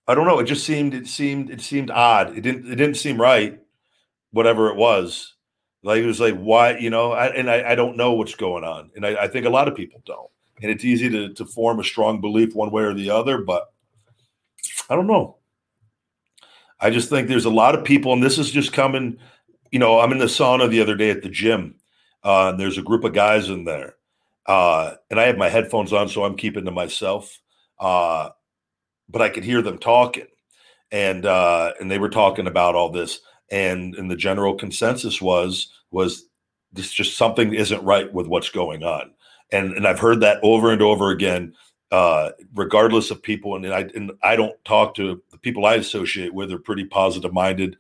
[0.07, 0.39] I don't know.
[0.39, 2.37] It just seemed it seemed it seemed odd.
[2.37, 3.59] It didn't it didn't seem right.
[4.31, 5.35] Whatever it was,
[5.83, 7.13] like it was like why you know.
[7.13, 9.69] I, and I, I don't know what's going on, and I, I think a lot
[9.69, 10.31] of people don't
[10.63, 13.73] and it's easy to, to form a strong belief one way or the other, but
[14.89, 15.39] I don't know.
[16.81, 19.19] I just think there's a lot of people, and this is just coming.
[19.71, 21.77] You know, I'm in the sauna the other day at the gym,
[22.25, 23.97] uh, and there's a group of guys in there,
[24.47, 27.41] uh, and I have my headphones on, so I'm keeping to myself.
[27.79, 28.31] Uh,
[29.09, 30.29] but I could hear them talking,
[30.91, 35.73] and uh, and they were talking about all this, and and the general consensus was
[35.91, 36.25] was
[36.73, 39.13] this just something isn't right with what's going on
[39.53, 41.55] and and I've heard that over and over again,
[41.93, 43.55] uh, regardless of people.
[43.55, 47.33] And I and I don't talk to the people I associate with are pretty positive
[47.33, 47.77] minded,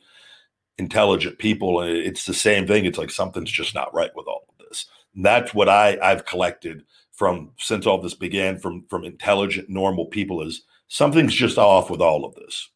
[0.78, 1.80] intelligent people.
[1.80, 2.84] And it's the same thing.
[2.84, 4.86] It's like something's just not right with all of this.
[5.14, 10.06] And that's what I, I've collected from since all this began from from intelligent, normal
[10.06, 12.70] people is something's just off with all of this.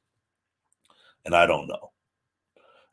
[1.24, 1.92] And I don't know.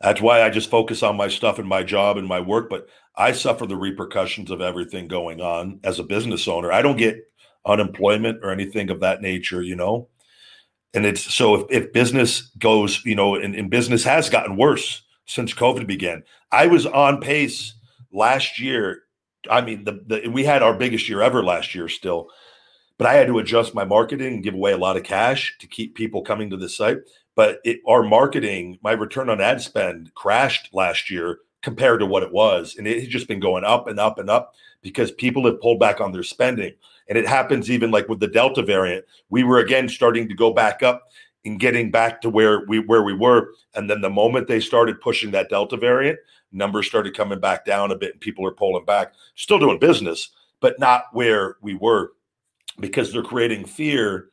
[0.02, 2.70] That's why I just focus on my stuff and my job and my work.
[2.70, 6.72] But I suffer the repercussions of everything going on as a business owner.
[6.72, 7.20] I don't get
[7.66, 10.10] unemployment or anything of that nature, you know.
[10.94, 15.02] And it's so if, if business goes, you know, and, and business has gotten worse
[15.26, 16.24] since COVID began.
[16.52, 17.74] I was on pace
[18.12, 19.04] last year.
[19.50, 22.30] I mean, the, the we had our biggest year ever last year still,
[22.98, 25.68] but I had to adjust my marketing and give away a lot of cash to
[25.68, 27.00] keep people coming to the site.
[27.36, 32.24] But it, our marketing, my return on ad spend crashed last year compared to what
[32.24, 32.76] it was.
[32.78, 36.00] And it just been going up and up and up because people have pulled back
[36.00, 36.74] on their spending.
[37.10, 39.06] And it happens even like with the Delta variant.
[39.30, 41.04] We were again starting to go back up
[41.46, 43.50] and getting back to where we where we were.
[43.76, 46.20] And then the moment they started pushing that Delta variant,
[46.52, 50.30] numbers started coming back down a bit and people are pulling back, still doing business,
[50.62, 52.14] but not where we were
[52.80, 54.30] because they're creating fear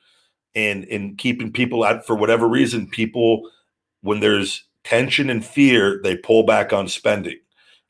[0.54, 3.48] and and keeping people out for whatever reason people
[4.02, 7.38] when there's tension and fear they pull back on spending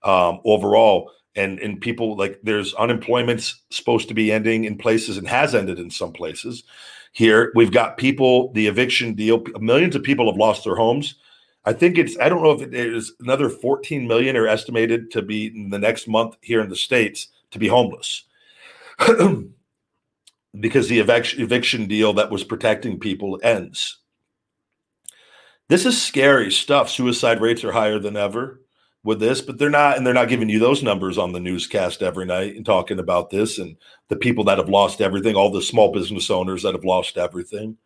[0.02, 5.28] um, overall and and people like there's unemployment's supposed to be ending in places and
[5.28, 6.64] has ended in some places
[7.12, 11.16] here we've got people the eviction deal millions of people have lost their homes
[11.64, 15.22] i think it's i don't know if it is another 14 million are estimated to
[15.22, 18.24] be in the next month here in the states to be homeless
[20.58, 23.98] because the eviction, eviction deal that was protecting people ends.
[25.68, 26.90] This is scary stuff.
[26.90, 28.60] Suicide rates are higher than ever
[29.02, 32.02] with this, but they're not, and they're not giving you those numbers on the newscast
[32.02, 33.76] every night and talking about this and
[34.08, 37.78] the people that have lost everything, all the small business owners that have lost everything.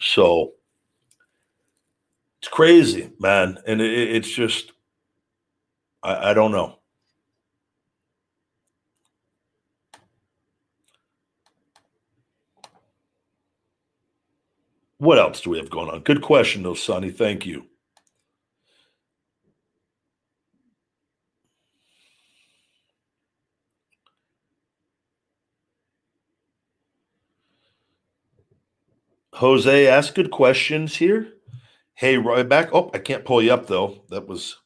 [0.00, 0.54] So
[2.40, 3.58] it's crazy, man.
[3.66, 4.72] And it, it's just,
[6.02, 6.78] I, I don't know.
[14.98, 16.00] What else do we have going on?
[16.00, 17.10] Good question, though, Sonny.
[17.10, 17.66] Thank you.
[29.38, 31.32] Jose asked good questions here.
[31.94, 32.70] Hey, Ryback.
[32.72, 34.02] Oh, I can't pull you up though.
[34.10, 34.56] That was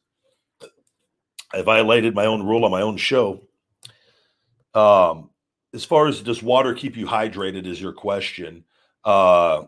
[1.53, 3.43] I violated my own rule on my own show.
[4.73, 5.29] Um,
[5.75, 8.63] as far as does water keep you hydrated is your question.
[9.05, 9.65] Uh,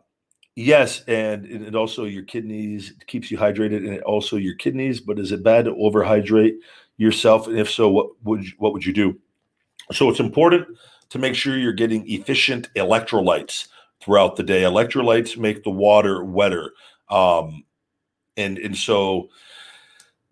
[0.57, 5.01] Yes, and it also your kidneys keeps you hydrated, and it also your kidneys.
[5.01, 6.55] But is it bad to overhydrate
[6.95, 7.47] yourself?
[7.47, 9.19] And if so, what would you, what would you do?
[9.91, 10.65] So it's important
[11.09, 13.67] to make sure you're getting efficient electrolytes
[14.05, 14.61] throughout the day.
[14.61, 16.71] Electrolytes make the water wetter,
[17.09, 17.65] um,
[18.37, 19.29] and and so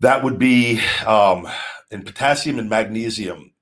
[0.00, 1.48] that would be um,
[1.90, 3.52] and potassium and magnesium,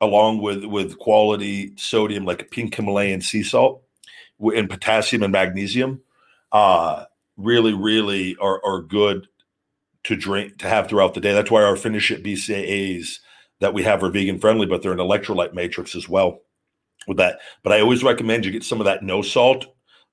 [0.00, 3.82] along with with quality sodium like pink Himalayan sea salt
[4.40, 6.02] and potassium and magnesium
[6.52, 7.04] uh,
[7.36, 9.26] really, really are, are good
[10.04, 11.32] to drink to have throughout the day.
[11.32, 13.18] That's why our Finish It BCAAs
[13.60, 16.40] that we have are vegan friendly, but they're an electrolyte matrix as well
[17.06, 17.40] with that.
[17.62, 19.66] But I always recommend you get some of that no salt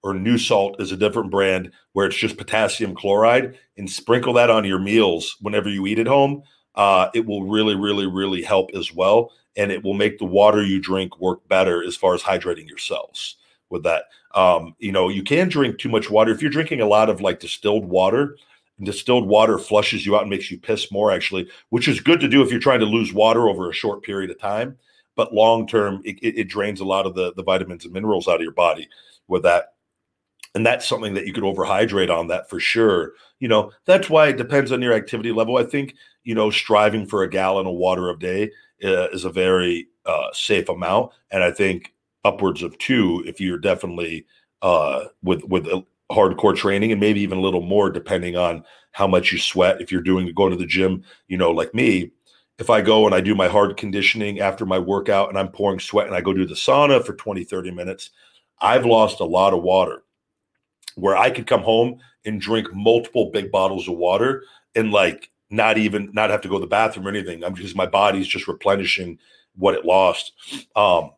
[0.04, 4.50] or new salt is a different brand where it's just potassium chloride and sprinkle that
[4.50, 6.44] on your meals whenever you eat at home.
[6.76, 9.32] Uh, it will really, really, really help as well.
[9.58, 12.78] And it will make the water you drink work better as far as hydrating your
[12.78, 13.36] cells
[13.70, 14.06] with that.
[14.34, 16.32] Um, you know, you can drink too much water.
[16.32, 18.38] If you're drinking a lot of like distilled water,
[18.82, 22.30] distilled water flushes you out and makes you piss more, actually, which is good to
[22.30, 24.78] do if you're trying to lose water over a short period of time.
[25.20, 28.30] But long term, it, it, it drains a lot of the, the vitamins and minerals
[28.30, 28.88] out of your body
[29.28, 29.74] with that.
[30.56, 33.12] And that's something that you could overhydrate on that for sure.
[33.42, 35.58] You know, that's why it depends on your activity level.
[35.58, 38.52] I think, you know, striving for a gallon of water a day
[38.82, 41.12] uh, is a very uh, safe amount.
[41.32, 44.26] And I think upwards of two if you're definitely
[44.62, 45.68] uh, with with
[46.10, 49.92] hardcore training and maybe even a little more depending on how much you sweat if
[49.92, 52.10] you're doing going to the gym you know like me
[52.60, 55.80] if i go and i do my hard conditioning after my workout and i'm pouring
[55.80, 58.12] sweat and i go do the sauna for 20 30 minutes
[58.62, 60.04] i've lost a lot of water
[60.96, 64.44] where i could come home and drink multiple big bottles of water
[64.76, 67.76] and like not even not have to go to the bathroom or anything i'm because
[67.76, 69.18] my body's just replenishing
[69.56, 70.34] what it lost
[70.76, 71.12] um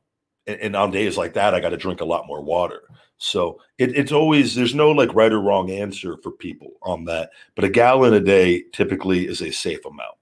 [0.47, 2.81] and, and on days like that, I got to drink a lot more water.
[3.17, 7.29] So it, it's always there's no like right or wrong answer for people on that,
[7.55, 10.15] but a gallon a day typically is a safe amount.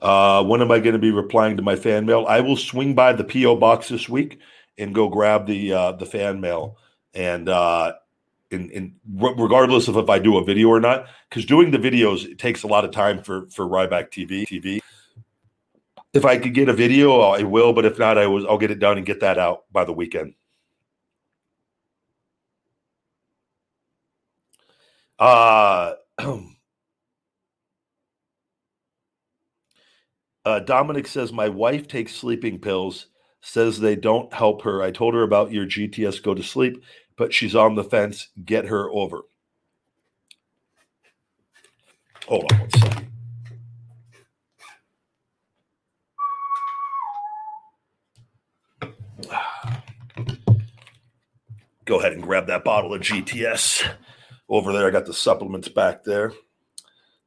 [0.00, 2.24] Uh, when am I going to be replying to my fan mail?
[2.28, 4.38] I will swing by the PO box this week
[4.78, 6.78] and go grab the uh, the fan mail,
[7.14, 7.94] and uh,
[8.50, 12.24] in, in regardless of if I do a video or not, because doing the videos
[12.24, 14.46] it takes a lot of time for for Ryback TV.
[14.46, 14.80] TV.
[16.14, 17.72] If I could get a video, I will.
[17.72, 19.92] But if not, I was I'll get it done and get that out by the
[19.92, 20.34] weekend.
[25.18, 25.94] Uh,
[30.48, 33.08] uh, Dominic says my wife takes sleeping pills.
[33.42, 34.82] Says they don't help her.
[34.82, 36.82] I told her about your GTS go to sleep,
[37.16, 38.28] but she's on the fence.
[38.44, 39.22] Get her over.
[42.26, 43.04] Hold on one second.
[51.84, 53.86] Go ahead and grab that bottle of GTS
[54.48, 54.88] over there.
[54.88, 56.32] I got the supplements back there.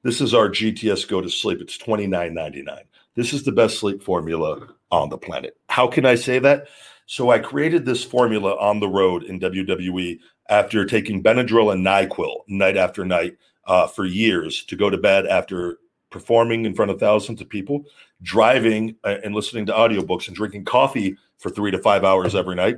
[0.03, 1.61] This is our GTS Go to Sleep.
[1.61, 2.83] It's twenty nine ninety nine.
[3.15, 5.57] This is the best sleep formula on the planet.
[5.67, 6.67] How can I say that?
[7.05, 12.41] So I created this formula on the road in WWE after taking Benadryl and NyQuil
[12.47, 16.99] night after night uh, for years to go to bed after performing in front of
[16.99, 17.85] thousands of people,
[18.21, 22.55] driving uh, and listening to audiobooks and drinking coffee for three to five hours every
[22.55, 22.77] night.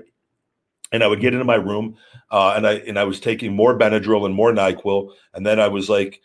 [0.91, 1.97] And I would get into my room
[2.33, 5.67] uh, and I and I was taking more Benadryl and more NyQuil, and then I
[5.67, 6.19] was like,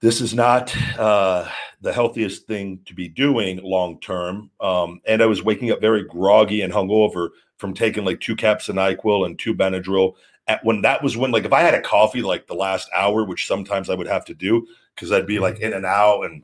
[0.00, 1.46] "This is not uh,
[1.84, 6.02] the healthiest thing to be doing long term." Um, and I was waking up very
[6.02, 10.14] groggy and hungover from taking like two caps of NyQuil and two Benadryl.
[10.46, 13.24] At when that was when like if I had a coffee like the last hour,
[13.24, 16.42] which sometimes I would have to do because I'd be like in and out and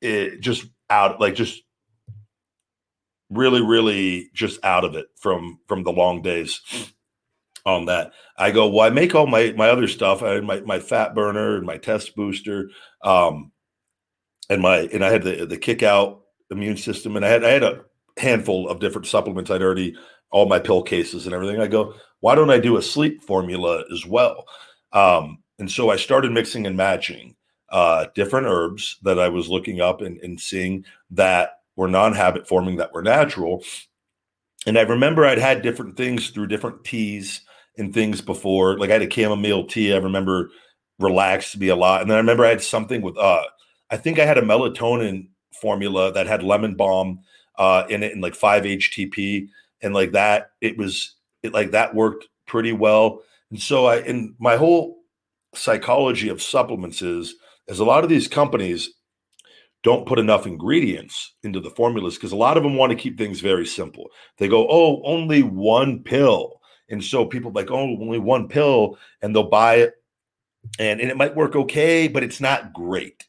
[0.00, 1.62] it just out like just
[3.30, 6.60] really really just out of it from from the long days
[7.64, 8.12] on that.
[8.36, 10.22] I go, well, I make all my my other stuff.
[10.22, 12.70] I my my fat burner and my test booster,
[13.02, 13.52] um,
[14.50, 16.20] and my and I had the the kick out
[16.50, 17.84] immune system, and I had I had a
[18.18, 19.50] handful of different supplements.
[19.50, 19.96] I'd already
[20.30, 21.60] all my pill cases and everything.
[21.60, 24.44] I go, why don't I do a sleep formula as well?
[24.92, 27.34] Um, and so I started mixing and matching
[27.70, 32.76] uh, different herbs that I was looking up and, and seeing that were non-habit forming
[32.76, 33.64] that were natural.
[34.66, 37.40] And I remember I'd had different things through different teas
[37.78, 38.78] and things before.
[38.78, 39.92] Like I had a chamomile tea.
[39.94, 40.50] I remember
[40.98, 42.02] relaxed me a lot.
[42.02, 43.44] And then I remember I had something with uh
[43.90, 45.28] I think I had a melatonin
[45.60, 47.20] formula that had lemon balm
[47.56, 49.48] uh in it and like 5-HTP
[49.82, 53.22] and like that it was it like that worked pretty well.
[53.50, 54.98] And so I and my whole
[55.54, 57.34] psychology of supplements is
[57.68, 58.90] as a lot of these companies
[59.82, 63.16] don't put enough ingredients into the formulas because a lot of them want to keep
[63.16, 64.10] things very simple.
[64.36, 66.60] They go, "Oh, only one pill."
[66.90, 69.94] And so people like, oh, only one pill, and they'll buy it.
[70.78, 73.24] And, and it might work okay, but it's not great.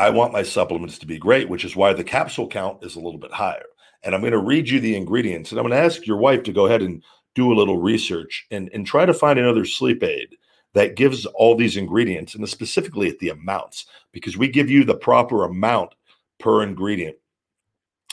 [0.00, 3.00] I want my supplements to be great, which is why the capsule count is a
[3.00, 3.66] little bit higher.
[4.02, 5.50] And I'm going to read you the ingredients.
[5.50, 7.02] And I'm going to ask your wife to go ahead and
[7.34, 10.36] do a little research and, and try to find another sleep aid
[10.72, 14.94] that gives all these ingredients and specifically at the amounts, because we give you the
[14.94, 15.94] proper amount
[16.38, 17.16] per ingredient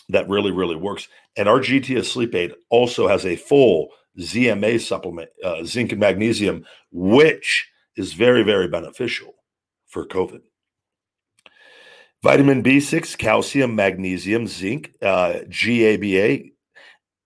[0.10, 1.08] that really, really works.
[1.38, 6.66] And our GTS sleep aid also has a full ZMA supplement, uh, zinc and magnesium,
[6.92, 9.36] which is very, very beneficial
[9.86, 10.42] for COVID.
[12.24, 16.50] Vitamin B6, calcium, magnesium, zinc, uh, GABA,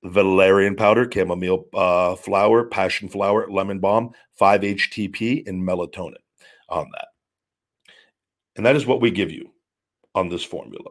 [0.04, 6.16] valerian powder, chamomile uh, flower, passion flower, lemon balm, 5-HTP, and melatonin
[6.70, 7.08] on that.
[8.56, 9.52] And that is what we give you
[10.14, 10.90] on this formula.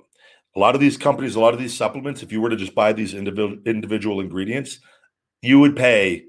[0.56, 2.74] A lot of these companies, a lot of these supplements, if you were to just
[2.74, 4.80] buy these individual individual ingredients,
[5.42, 6.24] you would pay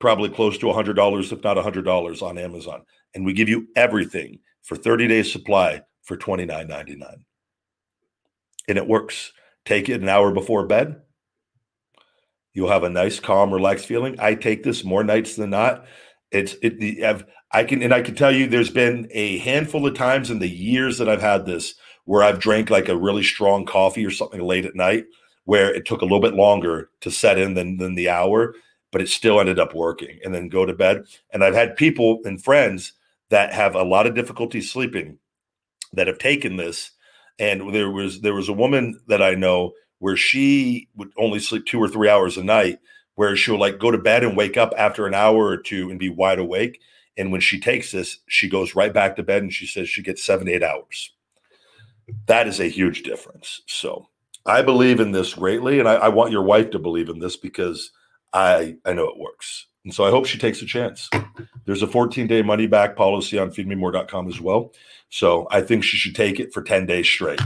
[0.00, 2.82] probably close to $100, if not $100 on Amazon.
[3.14, 7.16] And we give you everything for 30 days supply for $29.99.
[8.68, 9.32] And it works.
[9.64, 11.02] Take it an hour before bed.
[12.54, 14.16] You'll have a nice, calm, relaxed feeling.
[14.18, 15.84] I take this more nights than not.
[16.30, 17.04] It's it.
[17.04, 20.38] I've, I can and I can tell you, there's been a handful of times in
[20.38, 24.10] the years that I've had this where I've drank like a really strong coffee or
[24.10, 25.04] something late at night,
[25.44, 28.54] where it took a little bit longer to set in than, than the hour,
[28.92, 31.04] but it still ended up working and then go to bed.
[31.32, 32.92] And I've had people and friends
[33.30, 35.18] that have a lot of difficulty sleeping
[35.92, 36.90] that have taken this.
[37.38, 41.66] And there was there was a woman that I know where she would only sleep
[41.66, 42.78] two or three hours a night,
[43.14, 45.98] where she'll like go to bed and wake up after an hour or two and
[45.98, 46.80] be wide awake.
[47.16, 50.02] And when she takes this, she goes right back to bed and she says she
[50.02, 51.12] gets seven, eight hours.
[52.26, 53.62] That is a huge difference.
[53.66, 54.08] So
[54.44, 57.36] I believe in this greatly, and I, I, want your wife to believe in this
[57.36, 57.90] because
[58.32, 59.66] I I know it works.
[59.86, 61.08] And so I hope she takes a chance.
[61.64, 64.72] There's a 14 day money back policy on feedmemore.com as well.
[65.10, 67.40] So I think she should take it for 10 days straight.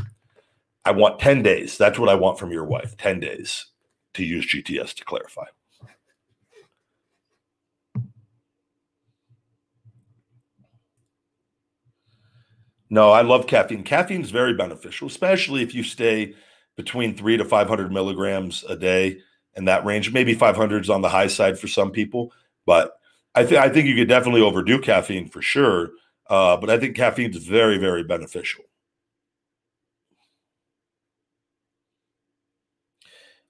[0.86, 1.76] I want 10 days.
[1.76, 3.66] That's what I want from your wife 10 days
[4.14, 5.44] to use GTS to clarify.
[12.88, 13.84] No, I love caffeine.
[13.84, 16.32] Caffeine is very beneficial, especially if you stay
[16.74, 19.18] between three to 500 milligrams a day
[19.56, 20.12] in that range.
[20.12, 22.32] Maybe 500 is on the high side for some people,
[22.66, 22.92] but
[23.34, 25.90] I think I think you could definitely overdo caffeine for sure.
[26.28, 28.64] Uh, but I think caffeine is very, very beneficial.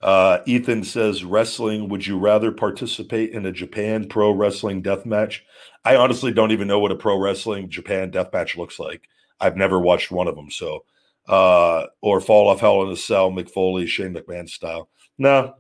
[0.01, 5.45] Uh, Ethan says, wrestling, would you rather participate in a Japan pro wrestling death match?
[5.85, 9.09] I honestly don't even know what a pro wrestling Japan death match looks like.
[9.41, 10.51] I've never watched one of them.
[10.51, 10.85] So,
[11.29, 14.89] uh, or fall off hell in a cell, Mick Foley, Shane McMahon style.
[15.19, 15.55] No,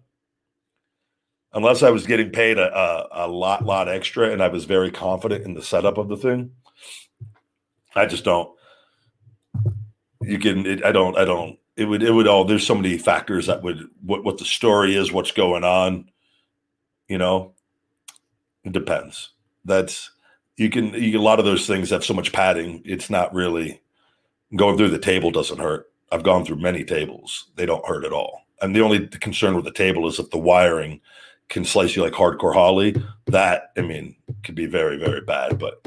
[1.52, 4.90] unless I was getting paid a, a, a, lot, lot extra and I was very
[4.90, 6.52] confident in the setup of the thing.
[7.94, 8.50] I just don't.
[10.22, 12.98] You can, it, I don't, I don't, it would, it would all, there's so many
[12.98, 16.10] factors that would, what, what the story is, what's going on,
[17.08, 17.54] you know,
[18.64, 19.30] it depends.
[19.64, 20.10] That's,
[20.56, 22.82] you can, you a lot of those things have so much padding.
[22.84, 23.80] It's not really
[24.54, 25.90] going through the table doesn't hurt.
[26.12, 27.46] I've gone through many tables.
[27.56, 28.42] They don't hurt at all.
[28.60, 31.00] And the only concern with the table is if the wiring
[31.50, 32.94] can slice you like hardcore Holly.
[33.26, 35.58] That I mean could be very very bad.
[35.58, 35.84] But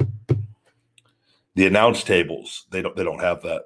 [1.56, 3.62] the announce tables they don't they don't have that.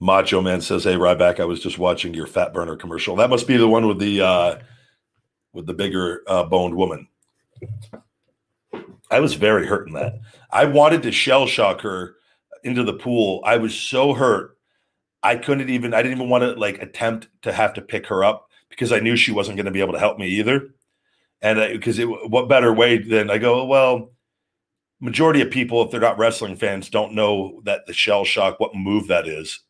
[0.00, 3.16] Macho Man says, "Hey Ryback, I was just watching your fat burner commercial.
[3.16, 4.58] That must be the one with the uh,
[5.52, 7.08] with the bigger uh, boned woman."
[9.10, 10.14] I was very hurt in that.
[10.50, 12.16] I wanted to shell shock her
[12.62, 13.42] into the pool.
[13.44, 14.56] I was so hurt.
[15.22, 15.94] I couldn't even.
[15.94, 19.00] I didn't even want to like attempt to have to pick her up because I
[19.00, 20.68] knew she wasn't going to be able to help me either.
[21.40, 24.10] And because what better way than I go, well,
[25.00, 28.74] majority of people, if they're not wrestling fans, don't know that the shell shock, what
[28.74, 29.60] move that is.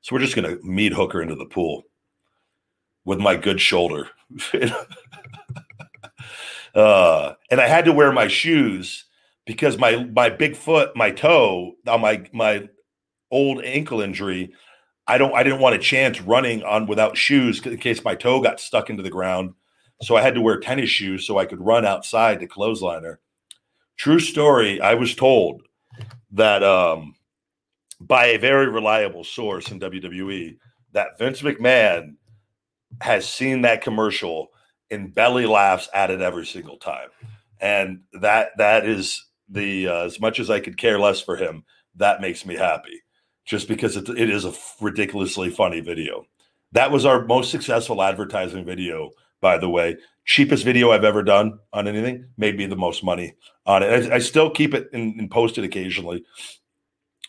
[0.00, 1.84] So we're just going to meat hook her into the pool
[3.04, 4.08] with my good shoulder.
[6.74, 9.04] uh, and I had to wear my shoes
[9.46, 12.68] because my my big foot, my toe on my my
[13.30, 14.52] old ankle injury
[15.10, 18.40] I don't I didn't want a chance running on without shoes in case my toe
[18.40, 19.54] got stuck into the ground.
[20.02, 23.16] So I had to wear tennis shoes so I could run outside to clothesliner.
[23.96, 24.80] True story.
[24.80, 25.62] I was told
[26.30, 27.16] that um,
[28.00, 30.56] by a very reliable source in WWE
[30.92, 32.14] that Vince McMahon
[33.00, 34.52] has seen that commercial
[34.92, 37.08] and belly laughs at it every single time.
[37.60, 41.64] And that that is the uh, as much as I could care less for him,
[41.96, 43.02] that makes me happy
[43.44, 46.24] just because it, it is a ridiculously funny video.
[46.72, 49.10] That was our most successful advertising video,
[49.40, 49.96] by the way.
[50.24, 53.34] Cheapest video I've ever done on anything, made me the most money
[53.66, 54.10] on it.
[54.10, 56.24] I, I still keep it and, and post it occasionally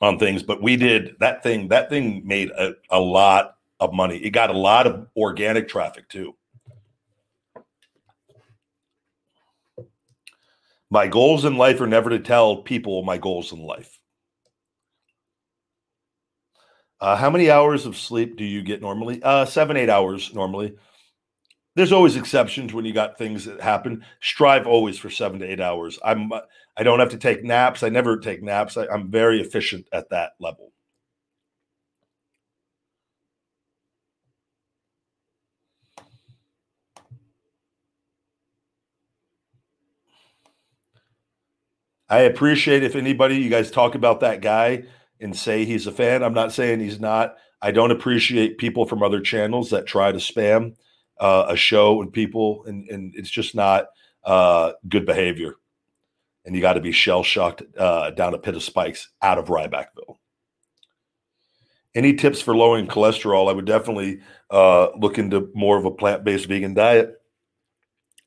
[0.02, 1.70] on things, but we did that thing.
[1.70, 4.18] That thing made a, a lot of money.
[4.18, 6.36] It got a lot of organic traffic too.
[10.90, 14.01] My goals in life are never to tell people my goals in life.
[17.02, 19.22] Uh, how many hours of sleep do you get normally?
[19.24, 20.76] Uh, seven, eight hours normally.
[21.76, 24.06] There's always exceptions when you got things that happen.
[24.22, 25.98] Strive always for seven to eight hours.
[26.06, 26.32] I'm.
[26.32, 26.42] Uh,
[26.78, 27.84] I don't have to take naps.
[27.84, 28.78] I never take naps.
[28.78, 30.72] I, I'm very efficient at that level.
[42.10, 44.84] I appreciate if anybody you guys talk about that guy
[45.22, 46.24] and say he's a fan.
[46.24, 47.36] I'm not saying he's not.
[47.62, 50.76] I don't appreciate people from other channels that try to spam
[51.20, 53.86] uh, a show and people, and, and it's just not
[54.24, 55.56] uh, good behavior.
[56.44, 59.46] And you got to be shell shocked uh, down a pit of spikes out of
[59.46, 60.18] Rybackville.
[61.94, 63.50] Any tips for lowering cholesterol?
[63.50, 67.14] I would definitely uh, look into more of a plant based vegan diet,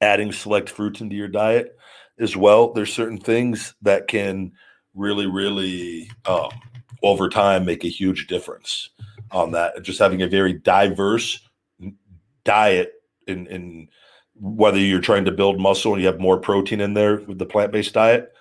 [0.01, 1.77] adding select fruits into your diet
[2.21, 2.73] as well.
[2.73, 4.53] There's certain things that can
[4.95, 6.51] really, really um,
[7.05, 8.91] over time make a huge difference
[9.31, 9.83] on that.
[9.83, 11.41] Just having a very diverse
[12.45, 12.93] diet
[13.27, 13.89] in, in
[14.35, 17.47] whether you're trying to build muscle and you have more protein in there with the
[17.47, 18.33] plant based diet,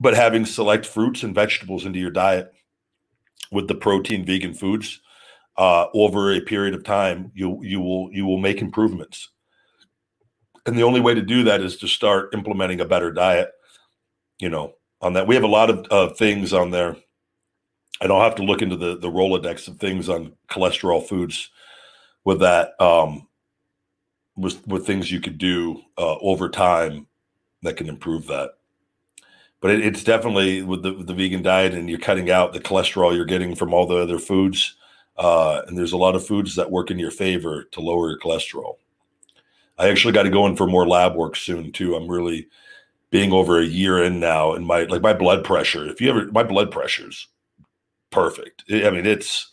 [0.00, 2.52] but having select fruits and vegetables into your diet
[3.50, 5.00] with the protein vegan foods
[5.58, 9.28] uh, over a period of time, you you will you will make improvements.
[10.64, 13.50] And the only way to do that is to start implementing a better diet.
[14.38, 16.96] You know, on that we have a lot of uh, things on there
[18.02, 21.50] I don't have to look into the the Rolodex of things on cholesterol foods
[22.24, 23.28] with that um,
[24.36, 27.06] with with things you could do uh, over time
[27.62, 28.52] that can improve that.
[29.60, 32.60] but it, it's definitely with the, with the vegan diet and you're cutting out the
[32.60, 34.76] cholesterol you're getting from all the other foods.
[35.16, 38.18] Uh, and there's a lot of foods that work in your favor to lower your
[38.18, 38.76] cholesterol.
[39.78, 41.94] I actually got to go in for more lab work soon too.
[41.94, 42.48] I'm really
[43.10, 45.86] being over a year in now, and my like my blood pressure.
[45.88, 47.28] If you ever, my blood pressure's
[48.12, 48.64] perfect.
[48.70, 49.52] I mean, it's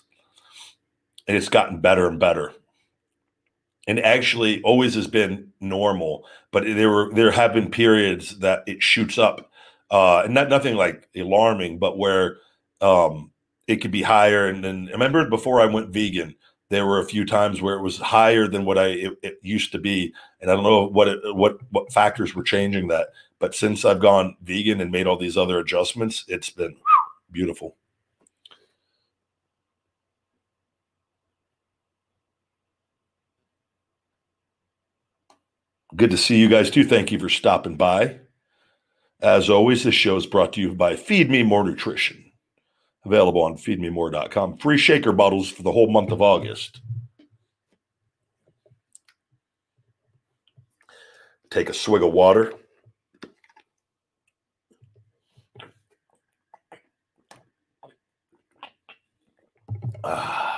[1.28, 2.54] it's gotten better and better.
[3.88, 8.82] And actually always has been normal but there were there have been periods that it
[8.82, 9.52] shoots up
[9.92, 12.38] uh and not nothing like alarming but where
[12.82, 13.32] um
[13.68, 14.48] it could be higher.
[14.48, 16.36] And then I remember before I went vegan
[16.70, 19.72] there were a few times where it was higher than what I it, it used
[19.72, 20.14] to be.
[20.42, 24.02] And I don't know what it, what what factors were changing that but since I've
[24.02, 26.78] gone vegan and made all these other adjustments it's been
[27.32, 27.76] beautiful
[36.00, 36.86] Good to see you guys too.
[36.86, 38.22] Thank you for stopping by.
[39.22, 42.32] As always, this show is brought to you by Feed Me More Nutrition,
[43.06, 44.60] available on feedmemore.com.
[44.60, 46.80] Free shaker bottles for the whole month of August.
[51.52, 52.54] Take a swig of water.
[60.06, 60.49] Ah.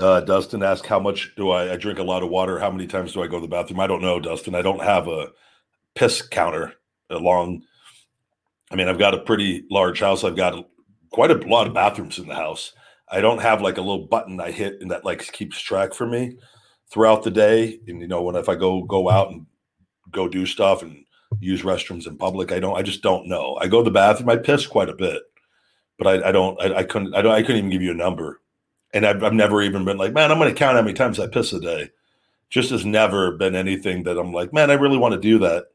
[0.00, 1.72] Uh, Dustin asked, "How much do I?
[1.72, 2.58] I drink a lot of water.
[2.58, 4.54] How many times do I go to the bathroom?" I don't know, Dustin.
[4.54, 5.32] I don't have a
[5.94, 6.74] piss counter
[7.10, 7.62] along.
[8.70, 10.24] I mean, I've got a pretty large house.
[10.24, 10.64] I've got
[11.10, 12.72] quite a lot of bathrooms in the house.
[13.08, 16.06] I don't have like a little button I hit and that like keeps track for
[16.06, 16.36] me
[16.90, 17.80] throughout the day.
[17.88, 19.46] And you know, when if I go go out and
[20.10, 21.04] go do stuff and
[21.40, 22.76] use restrooms in public, I don't.
[22.76, 23.58] I just don't know.
[23.60, 24.30] I go to the bathroom.
[24.30, 25.22] I piss quite a bit,
[25.98, 26.60] but I, I don't.
[26.60, 27.14] I, I couldn't.
[27.14, 27.32] I don't.
[27.32, 28.40] I couldn't even give you a number
[28.92, 31.20] and I've, I've never even been like, man, I'm going to count how many times
[31.20, 31.90] I piss a day.
[32.48, 35.66] Just has never been anything that I'm like, man, I really want to do that.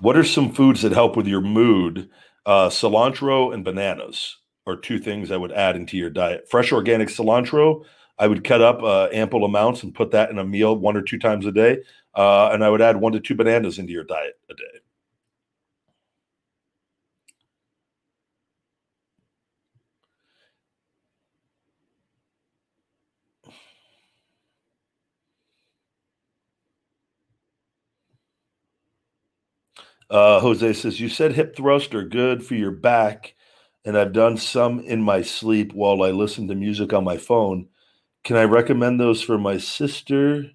[0.00, 2.10] What are some foods that help with your mood?
[2.44, 6.48] Uh, cilantro and bananas are two things I would add into your diet.
[6.50, 7.84] Fresh organic cilantro,
[8.18, 11.02] I would cut up uh, ample amounts and put that in a meal one or
[11.02, 11.78] two times a day.
[12.14, 14.85] Uh, and I would add one to two bananas into your diet a day.
[30.08, 33.34] Uh, Jose says, You said hip thrust are good for your back,
[33.84, 37.68] and I've done some in my sleep while I listen to music on my phone.
[38.24, 40.50] Can I recommend those for my sister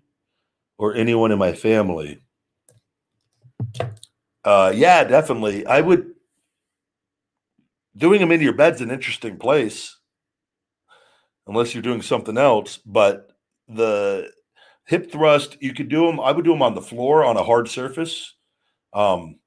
[0.78, 2.22] or anyone in my family?
[4.44, 5.66] Uh, yeah, definitely.
[5.66, 6.12] I would.
[7.96, 9.98] Doing them in your bed's an interesting place,
[11.46, 12.78] unless you're doing something else.
[12.86, 13.32] But
[13.68, 14.32] the
[14.86, 16.20] hip thrust, you could do them.
[16.20, 18.34] I would do them on the floor on a hard surface.
[18.94, 19.40] Um,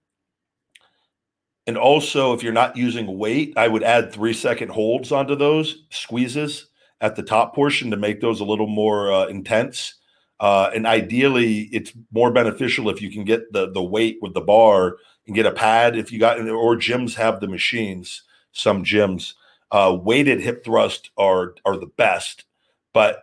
[1.66, 5.84] and also, if you're not using weight, I would add three second holds onto those
[5.90, 6.66] squeezes
[7.00, 9.94] at the top portion to make those a little more uh, intense.
[10.40, 14.40] Uh, and ideally, it's more beneficial if you can get the the weight with the
[14.40, 14.96] bar
[15.26, 15.96] and get a pad.
[15.96, 18.22] If you got or gyms have the machines.
[18.52, 19.34] Some gyms
[19.70, 22.44] uh, weighted hip thrust are are the best,
[22.92, 23.22] but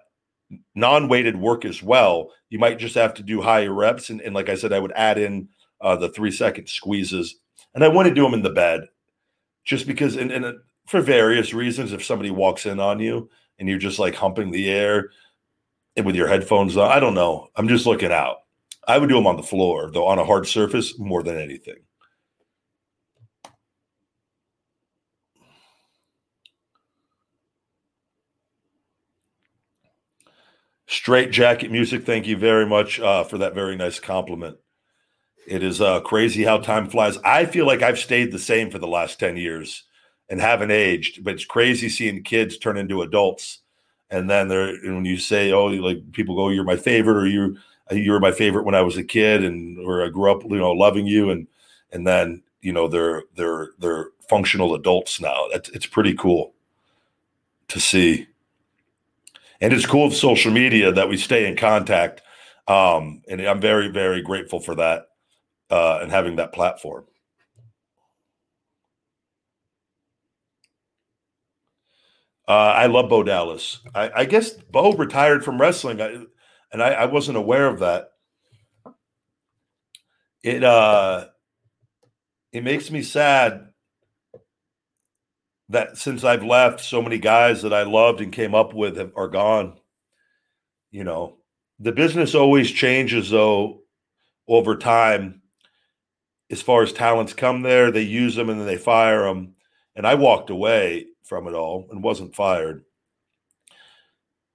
[0.74, 2.32] non-weighted work as well.
[2.50, 4.92] You might just have to do higher reps, and, and like I said, I would
[4.94, 7.36] add in uh, the three second squeezes
[7.74, 8.88] and I want to do them in the bed
[9.64, 10.54] just because, and, and uh,
[10.88, 14.70] for various reasons, if somebody walks in on you and you're just like humping the
[14.70, 15.12] air
[15.96, 17.48] and with your headphones on, I don't know.
[17.56, 18.38] I'm just looking out.
[18.88, 21.78] I would do them on the floor, though, on a hard surface more than anything.
[30.88, 32.06] Straight jacket music.
[32.06, 34.58] Thank you very much uh, for that very nice compliment.
[35.48, 37.18] It is uh, crazy how time flies.
[37.26, 39.84] I feel like I've stayed the same for the last 10 years
[40.30, 43.60] and haven't aged, but it's crazy seeing kids turn into adults.
[44.10, 47.58] And then they're, when you say, oh, like people go, you're my favorite, or you,
[47.92, 50.58] you were my favorite when I was a kid, and or I grew up, you
[50.58, 51.48] know, loving you, and
[51.92, 55.48] and then you know they're they're they're functional adults now.
[55.52, 56.54] It's pretty cool
[57.70, 58.28] to see,
[59.60, 62.22] and it's cool with social media that we stay in contact.
[62.68, 65.08] Um, and I'm very very grateful for that
[65.72, 67.06] uh, and having that platform.
[72.48, 73.80] Uh, I love Bo Dallas.
[73.96, 76.18] I, I, guess Bo retired from wrestling, I,
[76.74, 78.10] and I, I, wasn't aware of that.
[80.44, 81.28] It uh,
[82.52, 83.70] it makes me sad
[85.70, 89.14] that since I've left, so many guys that I loved and came up with have,
[89.16, 89.80] are gone.
[90.90, 91.38] You know,
[91.80, 93.82] the business always changes though
[94.48, 95.41] over time.
[96.52, 99.56] As far as talents come there, they use them and then they fire them.
[99.96, 102.84] And I walked away from it all and wasn't fired,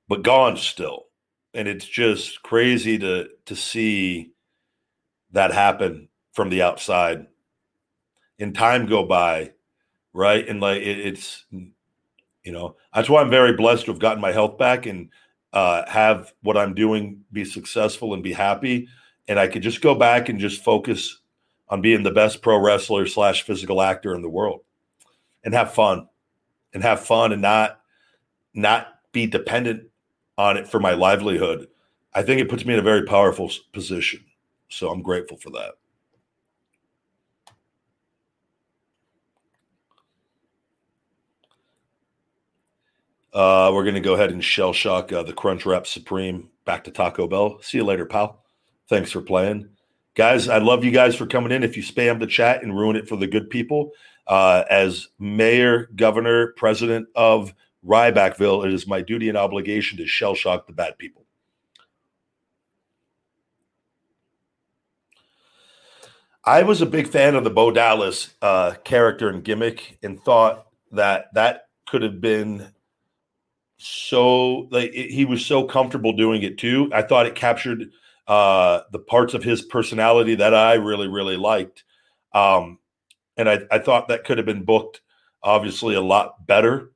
[0.09, 1.07] but gone still.
[1.55, 4.33] And it's just crazy to to see
[5.33, 7.27] that happen from the outside
[8.39, 9.53] and time go by
[10.17, 10.49] right?
[10.49, 14.33] And like it, it's, you know, that's why I'm very blessed to have gotten my
[14.33, 15.11] health back and
[15.53, 18.89] uh, have what I'm doing be successful and be happy.
[19.29, 21.21] And I could just go back and just focus
[21.69, 24.61] on being the best pro wrestler slash physical actor in the world
[25.45, 26.09] and have fun
[26.73, 27.81] and have fun and not
[28.55, 29.85] not be dependent
[30.39, 31.69] on it for my livelihood.
[32.15, 34.25] I think it puts me in a very powerful position.
[34.69, 35.73] So I'm grateful for that.
[43.33, 46.85] Uh, we're going to go ahead and shell shock uh, the Crunch Wrap Supreme back
[46.85, 47.61] to Taco Bell.
[47.61, 48.43] See you later, pal.
[48.89, 49.76] Thanks for playing.
[50.17, 51.63] Guys, I love you guys for coming in.
[51.63, 53.91] If you spam the chat and ruin it for the good people,
[54.27, 57.53] uh, as mayor, governor, president of
[57.87, 61.27] Rybackville, it is my duty and obligation to shell shock the bad people.
[66.47, 70.67] I was a big fan of the Bo Dallas uh, character and gimmick and thought
[70.93, 72.73] that that could have been
[73.77, 76.89] so like it, he was so comfortable doing it too.
[76.95, 77.91] I thought it captured
[78.27, 81.85] uh, the parts of his personality that I really really liked,
[82.33, 82.79] um,
[83.37, 85.01] and I, I thought that could have been booked
[85.43, 86.91] obviously a lot better.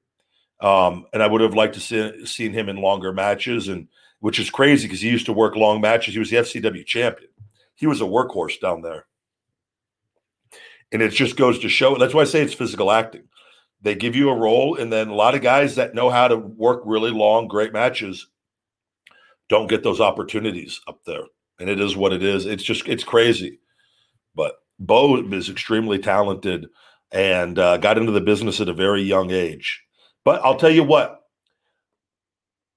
[0.61, 4.39] Um, and I would have liked to see seen him in longer matches, and which
[4.39, 6.15] is crazy because he used to work long matches.
[6.15, 7.31] He was the FCW champion.
[7.75, 9.07] He was a workhorse down there,
[10.93, 11.97] and it just goes to show.
[11.97, 13.23] That's why I say it's physical acting
[13.83, 16.37] they give you a role, and then a lot of guys that know how to
[16.37, 18.27] work really long, great matches
[19.51, 21.25] don't get those opportunities up there.
[21.59, 22.47] And it is what it is.
[22.47, 23.59] It's just it's crazy.
[24.35, 26.69] But Bo is extremely talented
[27.13, 29.83] and uh, got into the business at a very young age.
[30.25, 31.21] But I'll tell you what,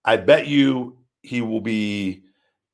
[0.04, 2.24] I bet you he will be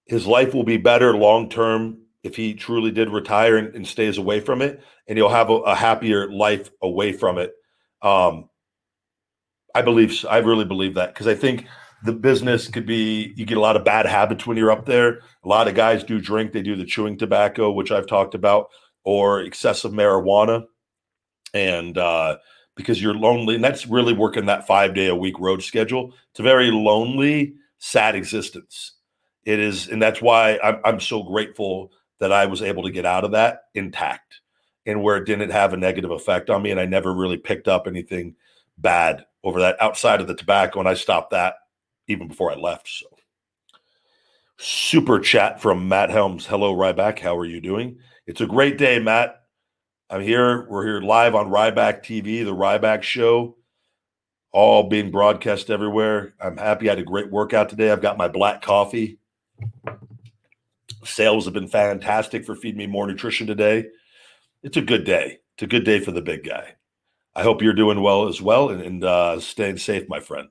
[0.06, 4.18] his life will be better long term if he truly did retire and, and, stays
[4.18, 7.54] away from it, and he'll have a, a happier life away from it
[8.02, 8.50] um,
[9.76, 11.66] I believe I really believe that because I think
[12.04, 15.20] the business could be you get a lot of bad habits when you're up there.
[15.44, 18.70] A lot of guys do drink, they do the chewing tobacco, which I've talked about,
[19.04, 20.66] or excessive marijuana.
[21.54, 22.38] And uh,
[22.80, 26.14] because you're lonely, and that's really working that five day a week road schedule.
[26.32, 28.94] It's a very lonely, sad existence.
[29.44, 33.06] It is, and that's why I'm, I'm so grateful that I was able to get
[33.06, 34.40] out of that intact
[34.86, 36.72] and where it didn't have a negative effect on me.
[36.72, 38.36] And I never really picked up anything
[38.78, 40.80] bad over that outside of the tobacco.
[40.80, 41.56] And I stopped that
[42.10, 42.90] even before I left.
[42.90, 43.06] So,
[44.58, 46.46] super chat from Matt Helms.
[46.46, 47.20] Hello, Ryback.
[47.20, 48.00] How are you doing?
[48.28, 49.44] It's a great day, Matt.
[50.10, 50.68] I'm here.
[50.70, 53.56] We're here live on Ryback TV, the Ryback Show,
[54.52, 56.34] all being broadcast everywhere.
[56.42, 56.90] I'm happy.
[56.90, 57.92] I had a great workout today.
[57.92, 59.20] I've got my black coffee.
[61.06, 63.86] Sales have been fantastic for Feed Me More Nutrition today
[64.64, 65.40] it's a good day.
[65.56, 66.76] It's a good day for the big guy.
[67.36, 70.50] I hope you're doing well as well and, and uh, staying safe, my friend.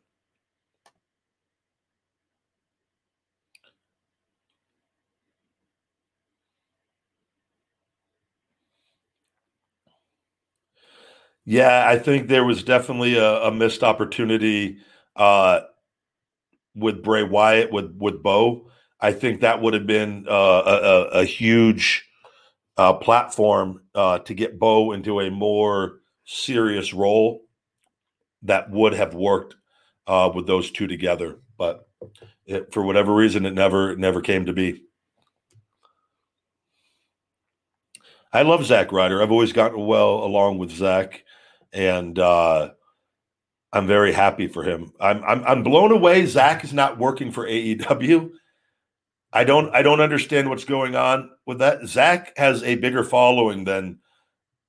[11.50, 14.80] Yeah, I think there was definitely a, a missed opportunity
[15.16, 15.60] uh,
[16.74, 18.70] with Bray Wyatt with with Bo.
[19.00, 20.34] I think that would have been uh,
[21.14, 22.06] a, a, huge
[22.76, 27.46] uh, platform uh, to get Bo into a more serious role
[28.42, 29.56] that would have worked
[30.06, 31.38] uh, with those two together.
[31.56, 31.88] But
[32.44, 34.82] it, for whatever reason, it never never came to be.
[38.34, 39.22] I love Zack Ryder.
[39.22, 41.24] I've always gotten well along with Zack,
[41.72, 42.70] and uh,
[43.72, 44.92] I'm very happy for him.
[45.00, 46.26] I'm, I'm I'm blown away.
[46.26, 48.30] Zack is not working for AEW.
[49.32, 51.86] I don't I don't understand what's going on with that.
[51.86, 53.98] Zack has a bigger following than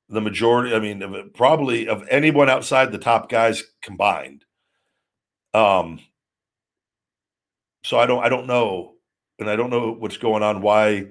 [0.10, 0.76] the majority.
[0.76, 4.45] I mean, probably of anyone outside the top guys combined.
[5.54, 6.00] Um.
[7.86, 8.95] So I don't I don't know,
[9.39, 10.62] and I don't know what's going on.
[10.62, 11.08] Why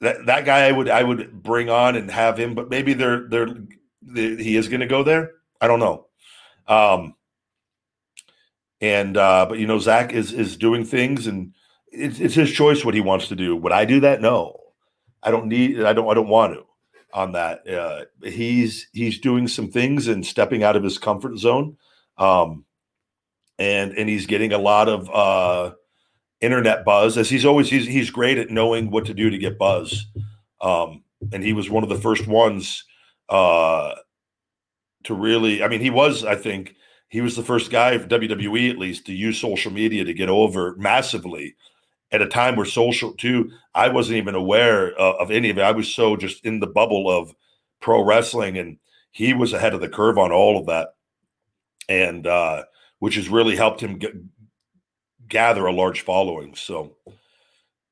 [0.00, 3.28] that that guy I would I would bring on and have him, but maybe they're
[3.28, 3.48] they're,
[4.02, 5.32] they, he is going to go there.
[5.60, 6.06] I don't know.
[6.66, 7.14] Um.
[8.80, 11.52] And uh, but you know, Zack is is doing things and
[11.90, 13.56] it's, it's his choice what he wants to do.
[13.56, 14.20] Would I do that?
[14.20, 14.58] No,
[15.22, 15.82] I don't need.
[15.82, 16.08] I don't.
[16.10, 16.64] I don't want to.
[17.12, 17.68] on that.
[17.68, 21.76] Uh, he's he's doing some things and stepping out of his comfort zone,
[22.18, 22.64] um,
[23.58, 25.74] and and he's getting a lot of uh,
[26.40, 27.18] internet buzz.
[27.18, 30.06] As he's always he's he's great at knowing what to do to get buzz,
[30.60, 32.84] um, and he was one of the first ones
[33.28, 33.94] uh,
[35.04, 35.62] to really.
[35.62, 36.24] I mean, he was.
[36.24, 36.74] I think
[37.08, 40.28] he was the first guy for WWE at least to use social media to get
[40.28, 41.56] over massively
[42.10, 45.62] at a time where social too i wasn't even aware uh, of any of it
[45.62, 47.34] i was so just in the bubble of
[47.80, 48.78] pro wrestling and
[49.10, 50.94] he was ahead of the curve on all of that
[51.88, 52.62] and uh
[52.98, 54.12] which has really helped him get,
[55.28, 56.96] gather a large following so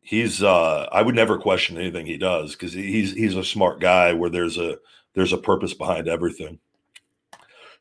[0.01, 4.13] he's uh i would never question anything he does because he's he's a smart guy
[4.13, 4.77] where there's a
[5.17, 6.61] there's a purpose behind everything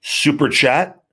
[0.01, 1.03] super chat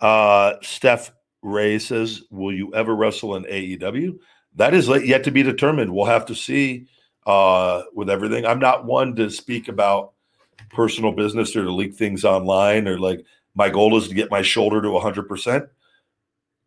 [0.00, 1.12] uh steph
[1.42, 4.18] ray says will you ever wrestle in aew
[4.56, 5.94] that is yet to be determined.
[5.94, 6.86] We'll have to see
[7.26, 8.46] uh, with everything.
[8.46, 10.12] I'm not one to speak about
[10.70, 14.42] personal business or to leak things online or like my goal is to get my
[14.42, 15.68] shoulder to 100%.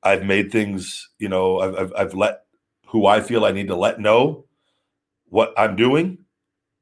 [0.01, 2.43] I've made things, you know, I've, I've, I've let
[2.87, 4.45] who I feel I need to let know
[5.25, 6.19] what I'm doing,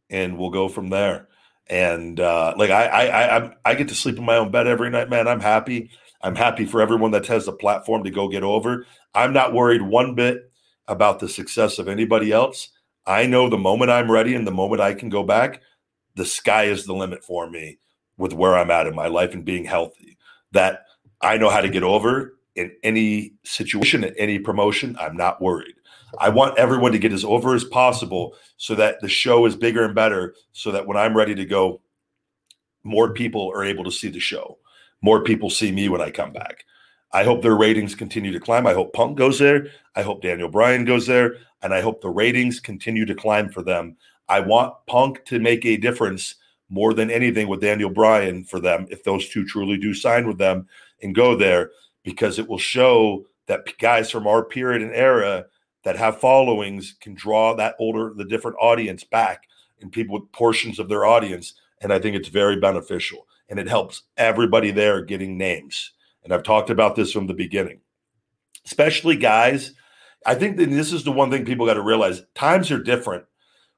[0.09, 1.27] and we'll go from there.
[1.69, 4.89] And uh, like I, I, I, I get to sleep in my own bed every
[4.89, 5.27] night, man.
[5.27, 5.89] I'm happy.
[6.21, 8.85] I'm happy for everyone that has the platform to go get over.
[9.13, 10.51] I'm not worried one bit
[10.87, 12.69] about the success of anybody else.
[13.05, 15.61] I know the moment I'm ready and the moment I can go back,
[16.15, 17.79] the sky is the limit for me
[18.17, 20.17] with where I'm at in my life and being healthy.
[20.51, 20.85] That
[21.21, 24.97] I know how to get over in any situation, in any promotion.
[24.99, 25.75] I'm not worried.
[26.19, 29.83] I want everyone to get as over as possible so that the show is bigger
[29.83, 31.81] and better, so that when I'm ready to go,
[32.83, 34.57] more people are able to see the show.
[35.01, 36.63] More people see me when I come back.
[37.11, 38.67] I hope their ratings continue to climb.
[38.67, 39.67] I hope Punk goes there.
[39.95, 41.35] I hope Daniel Bryan goes there.
[41.61, 43.97] And I hope the ratings continue to climb for them.
[44.29, 46.35] I want Punk to make a difference
[46.69, 50.37] more than anything with Daniel Bryan for them if those two truly do sign with
[50.37, 50.67] them
[51.01, 51.71] and go there
[52.03, 55.45] because it will show that guys from our period and era
[55.87, 59.43] that have followings can draw that older the different audience back
[59.79, 63.69] and people with portions of their audience and I think it's very beneficial and it
[63.69, 65.93] helps everybody there getting names
[66.25, 67.79] and I've talked about this from the beginning,
[68.65, 69.75] especially guys.
[70.25, 73.23] I think that this is the one thing people got to realize times are different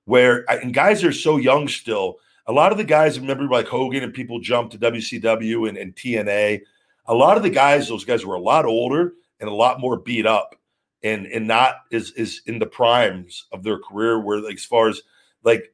[0.06, 2.16] where, and guys are so young still.
[2.48, 5.96] A lot of the guys, remember like Hogan and people jumped to WCW and, and
[5.96, 6.62] TNA.
[7.06, 10.00] A lot of the guys, those guys were a lot older and a lot more
[10.00, 10.59] beat up
[11.04, 14.90] and and not is is in the primes of their career where like, as far
[14.90, 15.02] as
[15.44, 15.74] like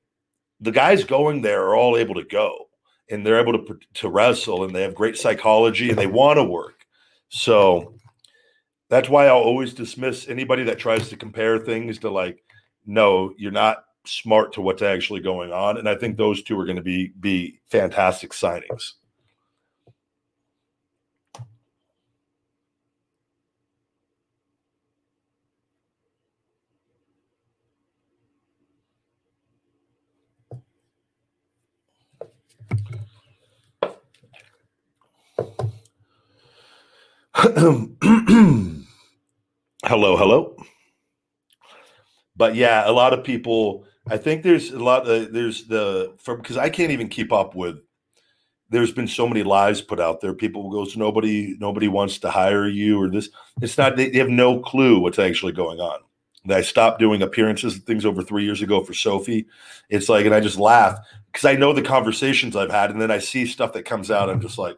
[0.59, 2.69] the guys going there are all able to go
[3.09, 6.43] and they're able to to wrestle and they have great psychology and they want to
[6.43, 6.85] work.
[7.29, 7.95] So
[8.89, 12.43] that's why I'll always dismiss anybody that tries to compare things to like,
[12.85, 15.77] no, you're not smart to what's actually going on.
[15.77, 18.93] And I think those two are going to be be fantastic signings.
[37.43, 38.85] hello,
[39.83, 40.55] hello.
[42.37, 43.83] But yeah, a lot of people.
[44.07, 45.05] I think there's a lot.
[45.05, 47.79] Of, there's the from because I can't even keep up with.
[48.69, 50.33] There's been so many lies put out there.
[50.33, 53.29] People goes nobody nobody wants to hire you or this.
[53.61, 53.97] It's not.
[53.97, 55.99] They, they have no clue what's actually going on.
[56.49, 59.47] I stopped doing appearances and things over three years ago for Sophie.
[59.89, 60.99] It's like, and I just laugh
[61.33, 64.29] because I know the conversations I've had, and then I see stuff that comes out.
[64.29, 64.77] I'm just like,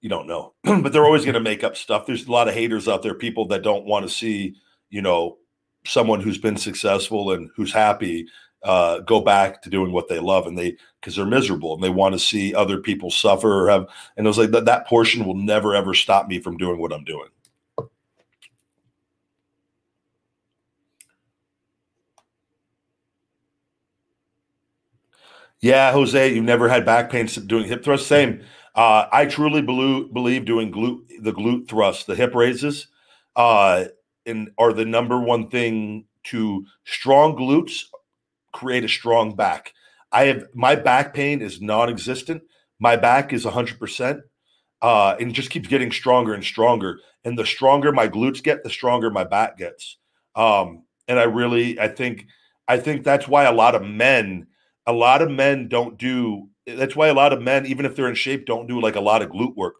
[0.00, 2.06] you don't know, but they're always going to make up stuff.
[2.06, 4.56] There's a lot of haters out there, people that don't want to see,
[4.90, 5.38] you know,
[5.86, 8.26] someone who's been successful and who's happy
[8.64, 11.90] uh, go back to doing what they love, and they because they're miserable and they
[11.90, 13.86] want to see other people suffer or have.
[14.16, 14.64] And it was like that.
[14.64, 17.28] That portion will never ever stop me from doing what I'm doing.
[25.60, 28.06] Yeah, Jose, you've never had back pain doing hip thrust.
[28.06, 28.42] Same.
[28.78, 32.86] Uh, I truly believe, believe doing glute the glute thrust, the hip raises,
[33.34, 33.86] uh,
[34.56, 37.86] are the number one thing to strong glutes
[38.52, 39.74] create a strong back.
[40.12, 42.42] I have my back pain is non-existent.
[42.78, 44.20] My back is 100%.
[44.80, 47.00] Uh, and just keeps getting stronger and stronger.
[47.24, 49.96] And the stronger my glutes get, the stronger my back gets.
[50.36, 52.26] Um, and I really, I think,
[52.68, 54.46] I think that's why a lot of men,
[54.88, 58.08] a lot of men don't do that's why a lot of men, even if they're
[58.08, 59.76] in shape, don't do like a lot of glute work,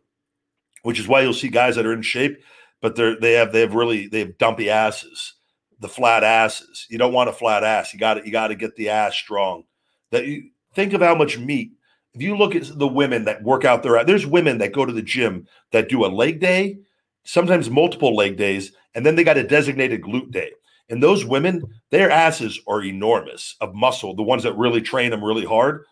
[0.82, 2.38] which is why you'll see guys that are in shape,
[2.80, 5.34] but they're they have they have really they have dumpy asses,
[5.80, 6.86] the flat asses.
[6.88, 7.92] You don't want a flat ass.
[7.92, 9.64] You got you got to get the ass strong.
[10.12, 11.72] That you think of how much meat.
[12.14, 14.92] If you look at the women that work out there, there's women that go to
[14.92, 16.78] the gym that do a leg day,
[17.24, 20.52] sometimes multiple leg days, and then they got a designated glute day.
[20.90, 24.14] And those women, their asses are enormous of muscle.
[24.14, 25.84] The ones that really train them really hard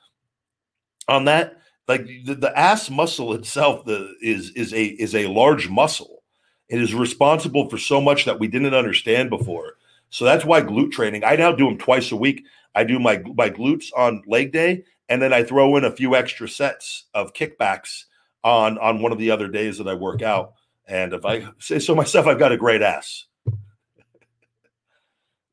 [1.09, 5.69] on that, like the, the ass muscle itself, the is is a is a large
[5.69, 6.23] muscle.
[6.69, 9.75] It is responsible for so much that we didn't understand before.
[10.11, 11.25] So that's why glute training.
[11.25, 12.45] I now do them twice a week.
[12.75, 16.17] I do my my glutes on leg day, and then I throw in a few
[16.17, 18.05] extra sets of kickbacks
[18.43, 20.55] on on one of the other days that I work out.
[20.89, 23.27] And if I say so myself, I've got a great ass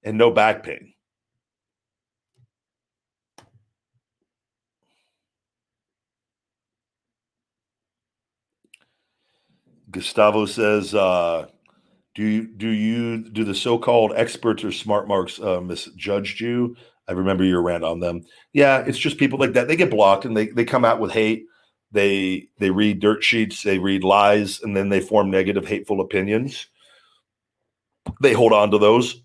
[0.04, 0.94] and no back pain.
[9.92, 11.48] Gustavo says, uh,
[12.16, 16.76] "Do do you do the so-called experts or smart marks uh, misjudged you?
[17.08, 18.24] I remember your rant on them.
[18.54, 19.68] Yeah, it's just people like that.
[19.68, 21.46] They get blocked and they they come out with hate.
[21.92, 26.68] They they read dirt sheets, they read lies, and then they form negative, hateful opinions.
[28.22, 29.22] They hold on to those,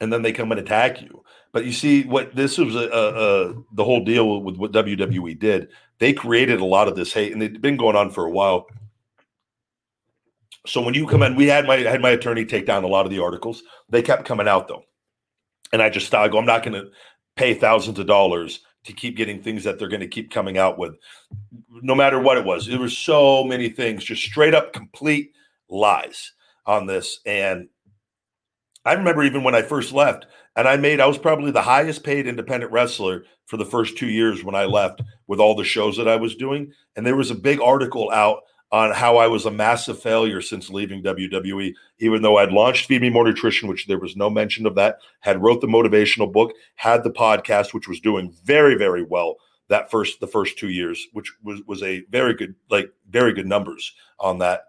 [0.00, 1.22] and then they come and attack you.
[1.52, 5.38] But you see, what this was a, a, a, the whole deal with what WWE
[5.38, 5.68] did.
[5.98, 8.66] They created a lot of this hate, and it's been going on for a while.
[10.66, 13.06] So when you come in, we had my had my attorney take down a lot
[13.06, 13.62] of the articles.
[13.88, 14.82] They kept coming out though,
[15.72, 16.90] and I just I go, I'm not going to
[17.36, 20.78] pay thousands of dollars to keep getting things that they're going to keep coming out
[20.78, 20.94] with,
[21.70, 22.66] no matter what it was.
[22.66, 25.32] There were so many things, just straight up complete
[25.68, 26.32] lies
[26.66, 27.68] on this, and
[28.88, 30.24] I remember even when I first left,
[30.56, 34.08] and I made I was probably the highest paid independent wrestler for the first two
[34.08, 37.30] years when I left with all the shows that I was doing, and there was
[37.30, 38.40] a big article out
[38.72, 43.02] on how I was a massive failure since leaving WWE, even though I'd launched Feed
[43.02, 46.54] Me More Nutrition, which there was no mention of that, had wrote the motivational book,
[46.76, 49.36] had the podcast, which was doing very, very well
[49.68, 53.46] that first the first two years, which was was a very good, like very good
[53.46, 54.62] numbers on that.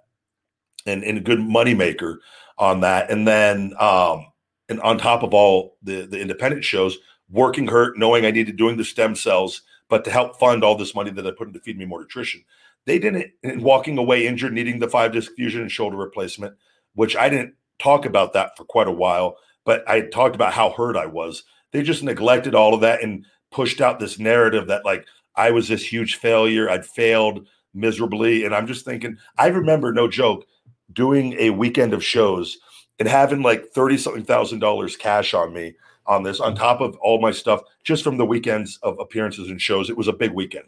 [0.86, 2.20] And, and a good moneymaker
[2.60, 3.10] on that.
[3.10, 4.28] And then um
[4.68, 6.97] and on top of all the the independent shows,
[7.30, 10.93] working hurt, knowing I needed doing the stem cells, but to help fund all this
[10.93, 12.43] money that I put into Feed Me More Nutrition.
[12.86, 16.55] They didn't and walking away injured, needing the five disc fusion and shoulder replacement,
[16.93, 20.72] which I didn't talk about that for quite a while, but I talked about how
[20.72, 21.43] hurt I was.
[21.72, 25.05] They just neglected all of that and pushed out this narrative that like
[25.36, 26.70] I was this huge failure.
[26.70, 28.45] I'd failed miserably.
[28.45, 30.45] And I'm just thinking, I remember, no joke,
[30.94, 32.58] doing a weekend of shows
[33.00, 35.76] and having like 30 something thousand dollars cash on me
[36.06, 39.62] on this, on top of all my stuff, just from the weekends of appearances and
[39.62, 39.90] shows.
[39.90, 40.66] It was a big weekend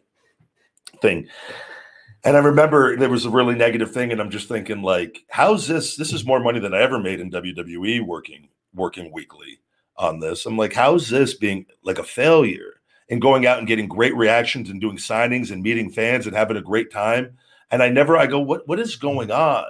[1.01, 1.27] thing.
[2.23, 5.67] And I remember there was a really negative thing, and I'm just thinking, like, how's
[5.67, 5.95] this?
[5.95, 9.59] This is more money than I ever made in WWE working working weekly
[9.97, 10.45] on this.
[10.45, 14.69] I'm like, how's this being like a failure and going out and getting great reactions
[14.69, 17.37] and doing signings and meeting fans and having a great time?
[17.71, 19.65] And I never, I go, what what is going on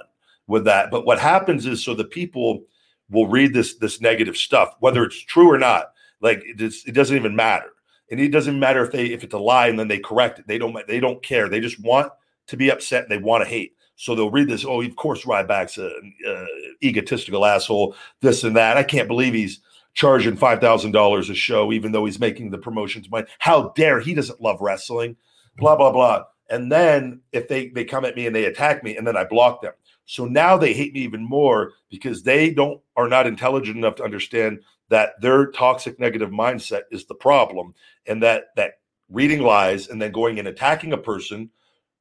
[0.46, 0.90] with that?
[0.90, 2.64] But what happens is, so the people
[3.10, 5.92] will read this this negative stuff, whether it's true or not.
[6.20, 7.70] Like it, doesn't even matter,
[8.10, 10.46] and it doesn't matter if they if it's a lie and then they correct it.
[10.46, 11.48] They don't they don't care.
[11.48, 12.12] They just want
[12.46, 13.74] to be upset and they want to hate.
[13.96, 14.64] So they'll read this.
[14.64, 15.90] Oh, of course, Ryback's a,
[16.26, 16.46] a
[16.82, 17.94] egotistical asshole.
[18.20, 18.76] This and that.
[18.76, 19.60] I can't believe he's
[19.94, 23.26] charging five thousand dollars a show, even though he's making the promotions money.
[23.38, 25.16] How dare he doesn't love wrestling?
[25.56, 26.24] Blah blah blah.
[26.50, 29.24] And then if they they come at me and they attack me, and then I
[29.24, 29.72] block them.
[30.04, 34.04] So now they hate me even more because they don't are not intelligent enough to
[34.04, 37.74] understand that their toxic negative mindset is the problem,
[38.06, 38.74] and that that
[39.08, 41.50] reading lies and then going and attacking a person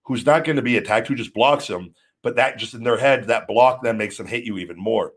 [0.04, 1.94] who's not going to be attacked, who just blocks them.
[2.24, 5.14] But that just in their head, that block then makes them hate you even more.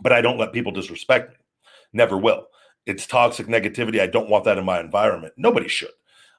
[0.00, 1.36] But I don't let people disrespect me.
[1.92, 2.46] Never will.
[2.84, 4.00] It's toxic negativity.
[4.00, 5.34] I don't want that in my environment.
[5.36, 5.90] Nobody should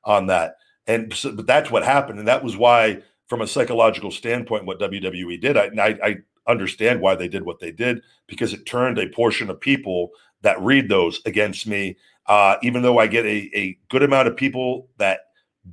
[0.04, 0.56] on that.
[0.88, 2.20] And so, but that's what happened.
[2.20, 6.16] And that was why, from a psychological standpoint, what WWE did, I, I, I
[6.48, 10.12] understand why they did what they did because it turned a portion of people
[10.42, 11.98] that read those against me.
[12.26, 15.20] Uh, even though I get a, a good amount of people that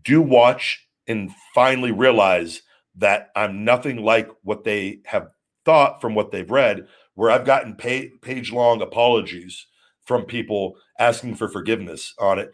[0.03, 2.63] do watch and finally realize
[2.97, 5.29] that I'm nothing like what they have
[5.65, 9.67] thought from what they've read, where I've gotten page long apologies
[10.05, 12.53] from people asking for forgiveness on it.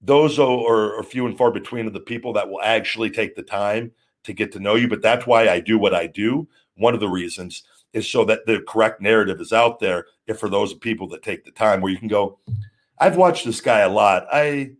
[0.00, 3.42] Those are, are few and far between of the people that will actually take the
[3.42, 3.92] time
[4.28, 4.88] to get to know you.
[4.88, 6.48] But that's why I do what I do.
[6.76, 10.06] One of the reasons is so that the correct narrative is out there.
[10.26, 12.38] If for those people that take the time, where you can go,
[12.98, 14.26] I've watched this guy a lot.
[14.32, 14.72] I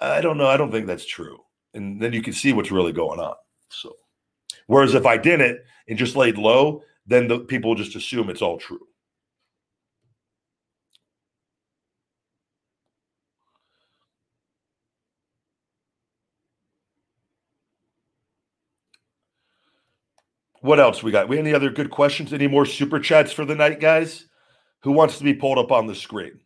[0.00, 0.48] I don't know.
[0.48, 1.40] I don't think that's true
[1.76, 3.36] and then you can see what's really going on.
[3.68, 3.94] So,
[4.66, 8.58] whereas if I didn't and just laid low, then the people just assume it's all
[8.58, 8.80] true.
[20.66, 21.28] What else we got?
[21.28, 22.32] We any other good questions?
[22.32, 24.26] Any more super chats for the night, guys?
[24.80, 26.40] Who wants to be pulled up on the screen?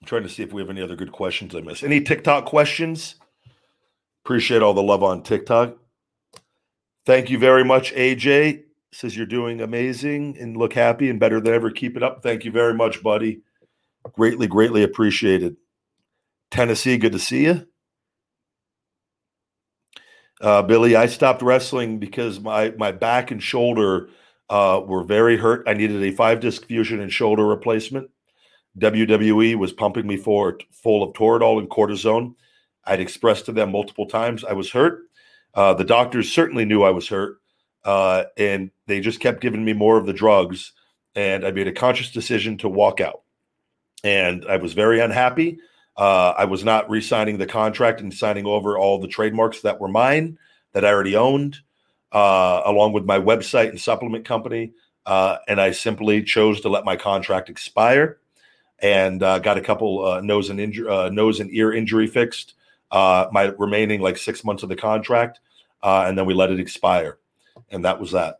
[0.00, 1.82] I'm trying to see if we have any other good questions I missed.
[1.82, 3.14] Any TikTok questions?
[4.22, 5.78] Appreciate all the love on TikTok.
[7.06, 8.64] Thank you very much, AJ.
[8.92, 11.70] Says you're doing amazing and look happy and better than ever.
[11.70, 12.22] Keep it up.
[12.22, 13.40] Thank you very much, buddy.
[14.12, 15.56] Greatly, greatly appreciated.
[16.50, 17.66] Tennessee, good to see you.
[20.40, 24.08] Uh, Billy, I stopped wrestling because my my back and shoulder
[24.48, 25.64] uh, were very hurt.
[25.66, 28.10] I needed a five disc fusion and shoulder replacement.
[28.78, 32.34] WWE was pumping me for full of Toradol and cortisone.
[32.84, 35.02] I'd expressed to them multiple times I was hurt.
[35.54, 37.38] Uh, the doctors certainly knew I was hurt,
[37.84, 40.72] uh, and they just kept giving me more of the drugs.
[41.14, 43.22] And I made a conscious decision to walk out.
[44.04, 45.58] And I was very unhappy.
[45.96, 49.80] Uh, I was not re signing the contract and signing over all the trademarks that
[49.80, 50.38] were mine
[50.72, 51.58] that I already owned,
[52.12, 54.72] uh, along with my website and supplement company.
[55.04, 58.18] Uh, and I simply chose to let my contract expire
[58.78, 62.54] and uh, got a couple uh, nose and inju- uh, nose and ear injury fixed.
[62.92, 65.40] My remaining like six months of the contract,
[65.82, 67.18] and then we let it expire,
[67.70, 68.39] and that was that.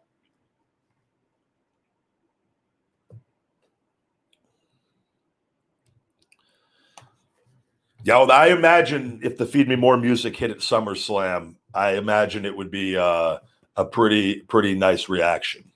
[8.03, 12.57] Yeah, I imagine if the Feed Me More music hit at SummerSlam, I imagine it
[12.57, 13.38] would be uh,
[13.76, 15.70] a pretty pretty nice reaction.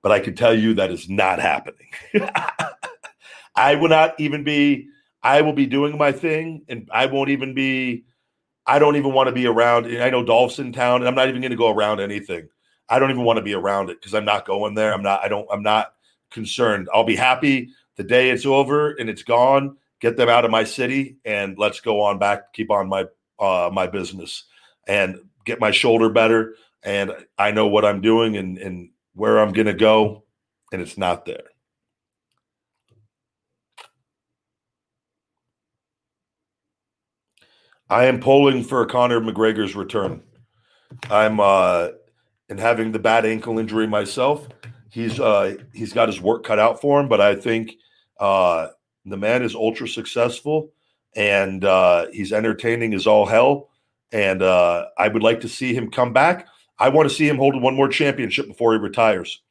[0.00, 1.88] But I can tell you that is not happening.
[3.56, 4.88] I will not even be.
[5.20, 8.04] I will be doing my thing, and I won't even be.
[8.64, 9.86] I don't even want to be around.
[9.86, 12.48] I know Dolph's in town, and I'm not even going to go around anything.
[12.88, 14.94] I don't even want to be around it because I'm not going there.
[14.94, 15.24] I'm not.
[15.24, 15.48] I don't.
[15.50, 15.94] I'm not
[16.30, 16.88] concerned.
[16.94, 19.76] I'll be happy the day it's over and it's gone.
[20.00, 22.52] Get them out of my city, and let's go on back.
[22.52, 23.06] Keep on my
[23.38, 24.44] uh, my business
[24.86, 26.54] and get my shoulder better.
[26.82, 30.24] And I know what I'm doing and and where I'm going to go,
[30.72, 31.44] and it's not there.
[37.90, 40.22] I am polling for Conor McGregor's return.
[41.10, 41.88] I'm uh
[42.48, 44.46] and having the bad ankle injury myself.
[44.90, 47.72] He's uh he's got his work cut out for him, but I think
[48.20, 48.68] uh
[49.10, 50.72] the man is ultra successful
[51.16, 53.68] and uh he's entertaining as all hell.
[54.12, 56.46] And uh I would like to see him come back.
[56.78, 59.42] I want to see him hold one more championship before he retires.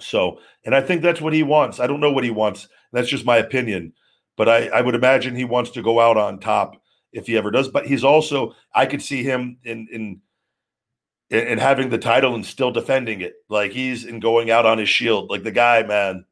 [0.00, 1.80] So, and I think that's what he wants.
[1.80, 2.68] I don't know what he wants.
[2.92, 3.92] That's just my opinion.
[4.36, 6.80] But I, I would imagine he wants to go out on top
[7.12, 7.68] if he ever does.
[7.68, 10.20] But he's also I could see him in in
[11.30, 13.34] in having the title and still defending it.
[13.48, 15.30] Like he's in going out on his shield.
[15.30, 16.24] Like the guy, man,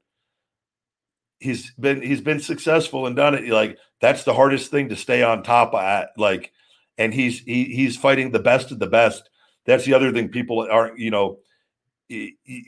[1.38, 3.48] he's been he's been successful and done it.
[3.48, 6.10] Like that's the hardest thing to stay on top at.
[6.16, 6.52] Like,
[6.96, 9.28] and he's he, he's fighting the best of the best.
[9.64, 11.38] That's the other thing people aren't, you know,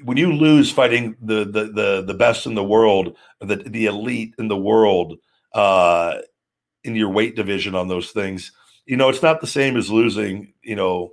[0.04, 4.34] when you lose fighting the the the the best in the world, the the elite
[4.38, 5.18] in the world,
[5.54, 6.18] uh,
[6.84, 8.52] in your weight division on those things.
[8.86, 11.10] You know, it's not the same as losing, you know,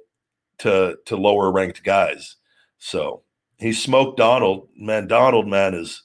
[0.59, 2.35] to to lower ranked guys.
[2.79, 3.23] So
[3.57, 4.67] he smoked Donald.
[4.75, 6.03] Man, Donald, man, is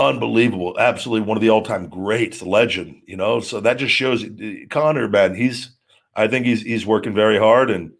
[0.00, 0.76] unbelievable.
[0.78, 3.40] Absolutely one of the all-time greats, legend, you know.
[3.40, 4.24] So that just shows
[4.70, 5.70] Conor, man, he's
[6.16, 7.92] I think he's he's working very hard and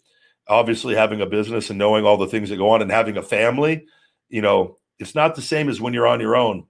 [0.49, 3.23] obviously having a business and knowing all the things that go on and having a
[3.23, 3.87] family,
[4.29, 6.67] you know, it's not the same as when you're on your own.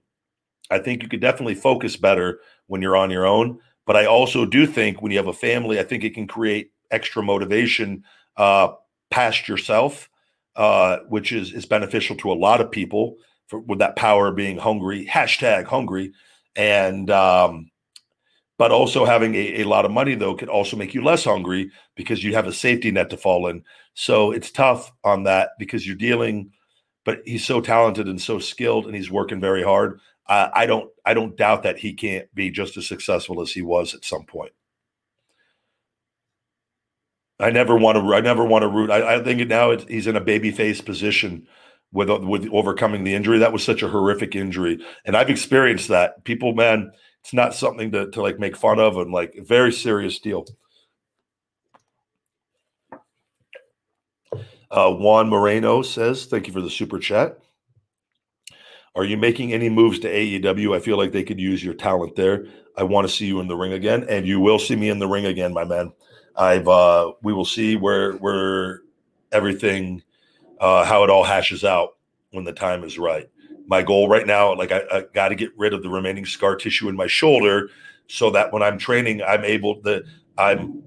[0.69, 3.59] I think you could definitely focus better when you're on your own.
[3.87, 6.71] But I also do think when you have a family, I think it can create
[6.91, 8.03] extra motivation
[8.37, 8.73] uh,
[9.09, 10.09] past yourself,
[10.55, 13.17] uh, which is is beneficial to a lot of people.
[13.51, 16.13] For, with that power being hungry, hashtag hungry,
[16.55, 17.69] and um,
[18.57, 21.69] but also having a, a lot of money though could also make you less hungry
[21.95, 23.65] because you have a safety net to fall in.
[23.93, 26.51] So it's tough on that because you're dealing.
[27.03, 29.99] But he's so talented and so skilled, and he's working very hard.
[30.27, 33.93] I don't I don't doubt that he can't be just as successful as he was
[33.93, 34.53] at some point.
[37.37, 38.13] I never want to.
[38.13, 38.91] I never want to root.
[38.91, 41.47] I, I think now he's in a babyface position
[41.91, 43.39] with with overcoming the injury.
[43.39, 46.23] That was such a horrific injury, and I've experienced that.
[46.23, 46.91] People, man,
[47.21, 50.45] it's not something to to like make fun of, and like very serious deal.
[54.69, 57.37] Uh, Juan Moreno says, "Thank you for the super chat."
[58.95, 60.75] Are you making any moves to AEW?
[60.75, 62.45] I feel like they could use your talent there.
[62.77, 64.99] I want to see you in the ring again, and you will see me in
[64.99, 65.93] the ring again, my man.
[66.35, 68.81] I've uh, we will see where where
[69.31, 70.03] everything
[70.61, 71.97] uh, how it all hashes out
[72.29, 73.27] when the time is right.
[73.67, 76.55] My goal right now, like I, I got to get rid of the remaining scar
[76.55, 77.69] tissue in my shoulder,
[78.07, 80.03] so that when I'm training, I'm able to.
[80.37, 80.83] I'm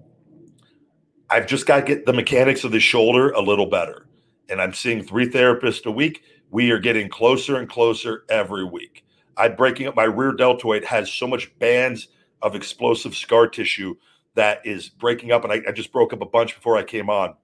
[1.31, 4.07] I've just got to get the mechanics of the shoulder a little better.
[4.49, 6.23] And I'm seeing three therapists a week.
[6.51, 9.05] We are getting closer and closer every week.
[9.37, 12.09] I'm breaking up my rear deltoid has so much bands
[12.43, 13.97] of explosive scar tissue
[14.35, 15.45] that is breaking up.
[15.45, 17.35] And I, I just broke up a bunch before I came on.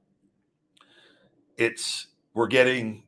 [1.56, 3.02] It's we're getting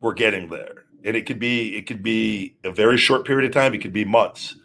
[0.00, 0.84] we're getting there.
[1.04, 3.92] And it could be it could be a very short period of time, it could
[3.92, 4.56] be months.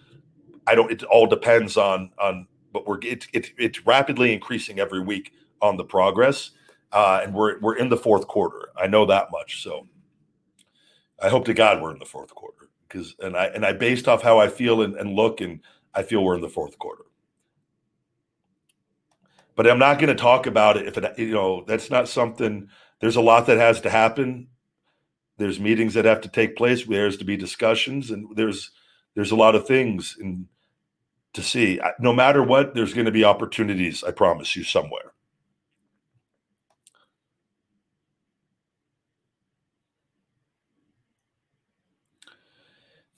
[0.67, 4.99] I don't it all depends on on but we're it's it, it's rapidly increasing every
[4.99, 5.31] week
[5.61, 6.51] on the progress.
[6.91, 8.69] Uh, and we're we're in the fourth quarter.
[8.77, 9.63] I know that much.
[9.63, 9.87] So
[11.21, 14.07] I hope to God we're in the fourth quarter because and I and I based
[14.07, 15.61] off how I feel and, and look and
[15.93, 17.03] I feel we're in the fourth quarter.
[19.55, 22.67] But I'm not going to talk about it if it you know that's not something.
[23.05, 24.47] There's a lot that has to happen.
[25.37, 26.87] There's meetings that have to take place.
[26.87, 28.71] There's to be discussions, and there's
[29.13, 30.47] there's a lot of things and
[31.33, 31.79] to see.
[31.99, 34.03] No matter what, there's going to be opportunities.
[34.03, 35.13] I promise you somewhere.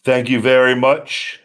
[0.03, 1.39] Thank you very much.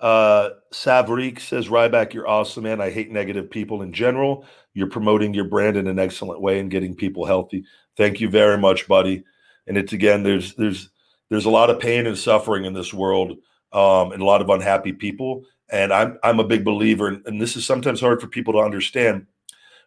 [0.00, 2.80] Uh, Savrik says, Ryback, you're awesome, man.
[2.80, 4.46] I hate negative people in general.
[4.72, 7.64] You're promoting your brand in an excellent way and getting people healthy.
[7.96, 9.24] Thank you very much, buddy.
[9.66, 10.90] And it's again, there's there's
[11.28, 13.32] there's a lot of pain and suffering in this world,
[13.72, 15.44] um, and a lot of unhappy people.
[15.68, 18.60] And I'm I'm a big believer, and, and this is sometimes hard for people to
[18.60, 19.26] understand.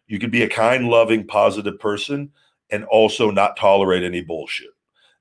[0.06, 2.30] You could be a kind, loving, positive person
[2.70, 4.70] and also not tolerate any bullshit.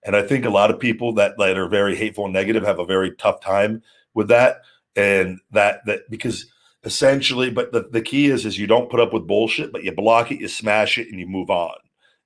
[0.05, 2.79] And I think a lot of people that, that are very hateful and negative have
[2.79, 3.81] a very tough time
[4.13, 4.61] with that.
[4.95, 6.45] And that that because
[6.83, 9.91] essentially, but the, the key is is you don't put up with bullshit, but you
[9.91, 11.75] block it, you smash it, and you move on.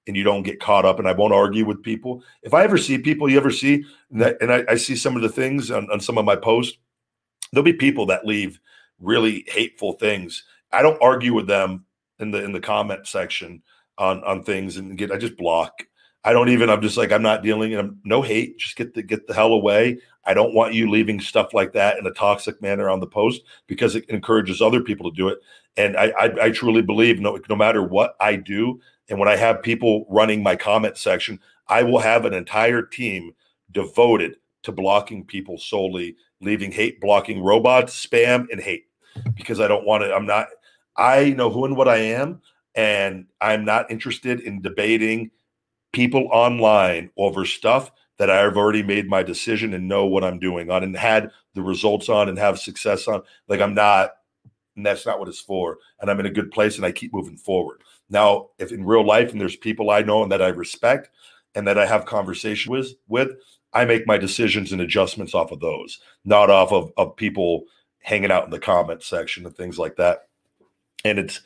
[0.07, 0.99] And you don't get caught up.
[0.99, 2.23] And I won't argue with people.
[2.41, 5.22] If I ever see people, you ever see that, and I, I see some of
[5.22, 6.77] the things on, on some of my posts,
[7.52, 8.57] there'll be people that leave
[9.02, 10.44] really hateful things.
[10.72, 11.85] I don't argue with them
[12.19, 13.61] in the in the comment section
[13.98, 15.73] on on things and get I just block
[16.27, 16.69] I don't even.
[16.69, 17.73] I'm just like I'm not dealing.
[17.73, 18.57] And I'm no hate.
[18.57, 19.99] Just get the get the hell away.
[20.28, 23.41] I don't want you leaving stuff like that in a toxic manner on the post
[23.66, 25.40] because it encourages other people to do it.
[25.78, 28.80] And I I, I truly believe no no matter what I do,
[29.10, 33.32] and when I have people running my comment section, I will have an entire team
[33.72, 38.86] devoted to blocking people solely, leaving hate, blocking robots, spam, and hate
[39.36, 40.14] because I don't want to.
[40.14, 40.48] I'm not.
[40.98, 42.41] I know who and what I am,
[42.76, 45.32] and I'm not interested in debating
[45.94, 50.69] people online over stuff that I've already made my decision and know what I'm doing
[50.72, 53.22] on and had the results on and have success on.
[53.48, 54.11] Like I'm not,
[54.76, 55.77] and that's not what it's for.
[55.99, 57.84] And I'm in a good place and I keep moving forward.
[58.10, 61.10] Now, if in real life and there's people I know and that I respect
[61.56, 63.31] and that I have conversation with, with,
[63.73, 67.65] I make my decisions and adjustments off of those, not off of, of people
[67.99, 70.27] hanging out in the comment section and things like that.
[71.03, 71.41] And it's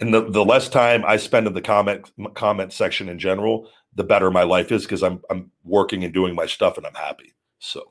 [0.00, 4.04] and the, the less time I spend in the comment comment section in general, the
[4.04, 7.34] better my life is because I'm I'm working and doing my stuff and I'm happy.
[7.58, 7.82] So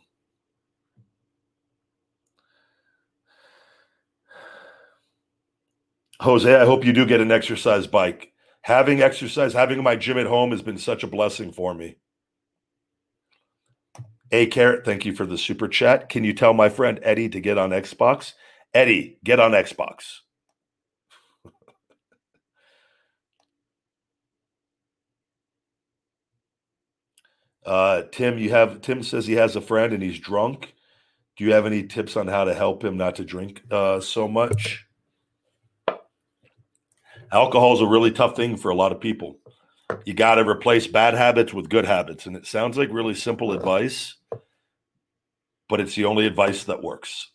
[6.22, 8.32] Jose, I hope you do get an exercise bike.
[8.62, 11.98] Having exercise, having my gym at home has been such a blessing for me.
[14.32, 16.10] A carrot, thank you for the super chat.
[16.10, 18.34] Can you tell my friend Eddie to get on Xbox?
[18.74, 20.22] Eddie, get on Xbox.
[27.66, 30.74] Uh, Tim, you have Tim says he has a friend and he's drunk.
[31.36, 34.28] Do you have any tips on how to help him not to drink uh, so
[34.28, 34.86] much?
[37.32, 39.40] Alcohol is a really tough thing for a lot of people.
[40.06, 43.52] You got to replace bad habits with good habits, and it sounds like really simple
[43.52, 44.16] advice,
[45.68, 47.32] but it's the only advice that works.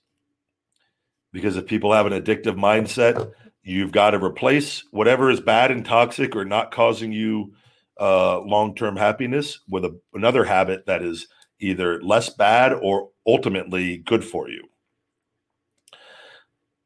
[1.33, 3.33] Because if people have an addictive mindset,
[3.63, 7.53] you've got to replace whatever is bad and toxic or not causing you
[8.01, 11.29] uh, long term happiness with a, another habit that is
[11.61, 14.65] either less bad or ultimately good for you.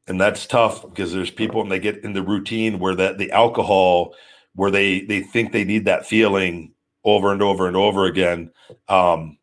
[0.07, 3.31] And that's tough because there's people and they get in the routine where that the
[3.31, 4.13] alcohol,
[4.53, 6.73] where they they think they need that feeling
[7.03, 8.51] over and over and over again.
[8.87, 9.37] Um,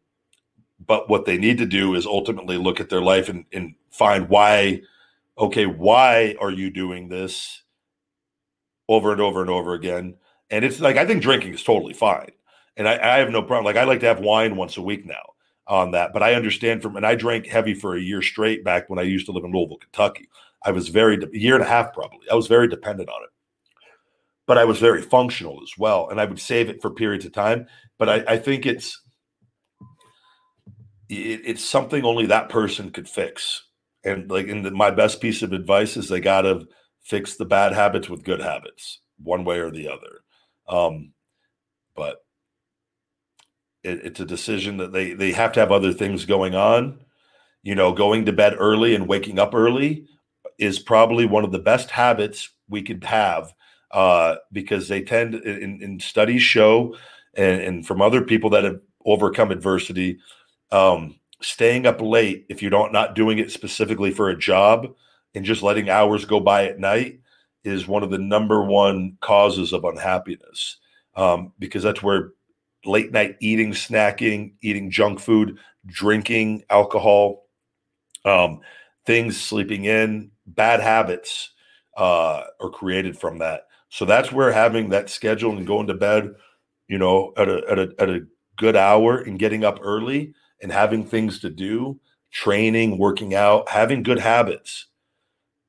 [0.86, 4.28] but what they need to do is ultimately look at their life and, and find
[4.28, 4.82] why,
[5.39, 7.62] okay, why are you doing this
[8.89, 10.16] over and over and over again?
[10.53, 12.31] And it's like I think drinking is totally fine,
[12.77, 13.65] and I, I have no problem.
[13.65, 15.33] Like I like to have wine once a week now
[15.66, 18.89] on that, but I understand from and I drank heavy for a year straight back
[18.89, 20.29] when I used to live in Louisville, Kentucky.
[20.65, 22.29] I was very a year and a half probably.
[22.31, 23.31] I was very dependent on it,
[24.47, 27.33] but I was very functional as well, and I would save it for periods of
[27.33, 27.66] time.
[27.99, 29.01] But I, I think it's
[31.09, 33.65] it, it's something only that person could fix.
[34.05, 36.66] And like, in the, my best piece of advice is they got to
[37.01, 40.22] fix the bad habits with good habits one way or the other.
[40.73, 41.12] Um,
[41.94, 42.24] but
[43.85, 47.01] it, it's a decision that they they have to have other things going on.
[47.62, 50.07] You know, going to bed early and waking up early
[50.59, 53.53] is probably one of the best habits we could have
[53.93, 56.97] uh, because they tend in, in studies show
[57.35, 60.19] and, and, from other people that have overcome adversity
[60.70, 64.89] um, staying up late if you're not not doing it specifically for a job
[65.35, 67.20] and just letting hours go by at night
[67.65, 70.79] is one of the number one causes of unhappiness
[71.17, 72.33] um, because that's where
[72.85, 77.47] late night eating, snacking, eating junk food, drinking alcohol,
[78.25, 78.61] um,
[79.07, 81.51] things, sleeping in, bad habits
[81.97, 83.67] uh, are created from that.
[83.89, 86.35] So that's where having that schedule and going to bed,
[86.89, 88.27] you know, at a, at a, at a
[88.57, 94.03] good hour and getting up early and having things to do, training, working out, having
[94.03, 94.87] good habits,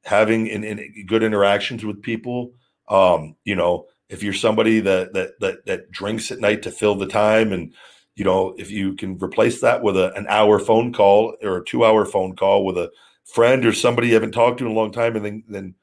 [0.03, 2.53] having in, in good interactions with people.
[2.89, 6.95] Um, you know, if you're somebody that that that that drinks at night to fill
[6.95, 7.73] the time and
[8.15, 11.65] you know if you can replace that with a, an hour phone call or a
[11.65, 12.91] two hour phone call with a
[13.25, 15.75] friend or somebody you haven't talked to in a long time and then then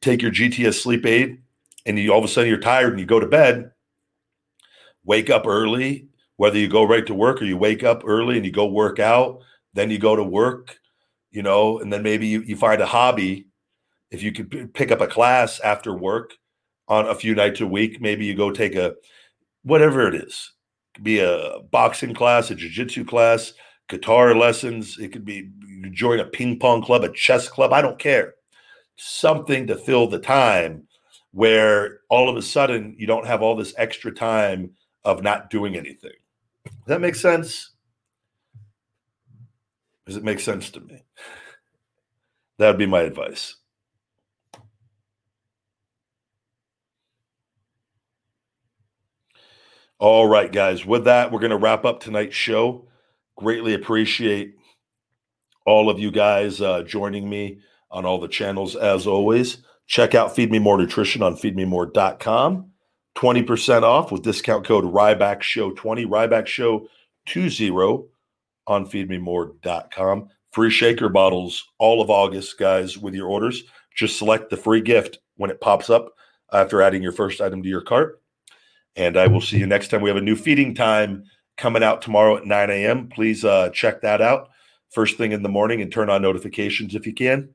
[0.00, 1.40] take your gts sleep aid
[1.86, 3.70] and you all of a sudden you're tired and you go to bed
[5.04, 8.44] wake up early whether you go right to work or you wake up early and
[8.44, 9.40] you go work out
[9.72, 10.78] then you go to work
[11.30, 13.46] you know and then maybe you, you find a hobby
[14.10, 16.34] if you could pick up a class after work
[16.88, 18.00] on a few nights a week.
[18.00, 18.94] Maybe you go take a
[19.62, 20.52] whatever it is.
[20.92, 23.52] It could be a boxing class, a jiu-jitsu class,
[23.88, 24.98] guitar lessons.
[24.98, 27.72] It could be you join a ping pong club, a chess club.
[27.72, 28.34] I don't care.
[28.96, 30.88] Something to fill the time
[31.32, 34.70] where all of a sudden you don't have all this extra time
[35.04, 36.12] of not doing anything.
[36.64, 37.74] Does that make sense?
[40.06, 41.04] Does it make sense to me?
[42.58, 43.56] That would be my advice.
[49.98, 50.86] All right, guys.
[50.86, 52.86] With that, we're going to wrap up tonight's show.
[53.36, 54.54] Greatly appreciate
[55.66, 57.58] all of you guys uh, joining me
[57.90, 59.58] on all the channels as always.
[59.86, 62.70] Check out Feed Me More Nutrition on feedmemore.com.
[63.16, 66.86] 20% off with discount code Ryback Show 20, Ryback Show
[67.26, 67.70] 20
[68.66, 70.28] on feedmemore.com.
[70.52, 73.62] Free shaker bottles all of August, guys, with your orders.
[73.94, 76.12] Just select the free gift when it pops up
[76.52, 78.22] after adding your first item to your cart.
[78.96, 80.00] And I will see you next time.
[80.00, 81.24] We have a new feeding time
[81.56, 83.08] coming out tomorrow at 9 a.m.
[83.08, 84.48] Please uh, check that out
[84.90, 87.50] first thing in the morning and turn on notifications if you can.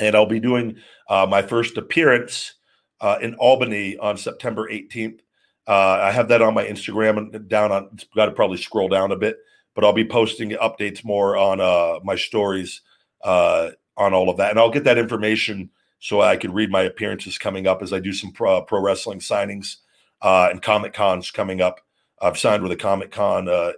[0.00, 0.76] And I'll be doing
[1.08, 2.54] uh, my first appearance
[3.00, 5.20] uh, in Albany on September 18th.
[5.66, 9.12] Uh, I have that on my Instagram and down on, got to probably scroll down
[9.12, 9.36] a bit,
[9.74, 12.82] but I'll be posting updates more on uh, my stories
[13.22, 14.50] uh, on all of that.
[14.50, 18.00] And I'll get that information so I can read my appearances coming up as I
[18.00, 19.76] do some pro, pro wrestling signings
[20.20, 21.80] uh, and Comic Con's coming up.
[22.20, 23.72] I've signed with a Comic Con uh,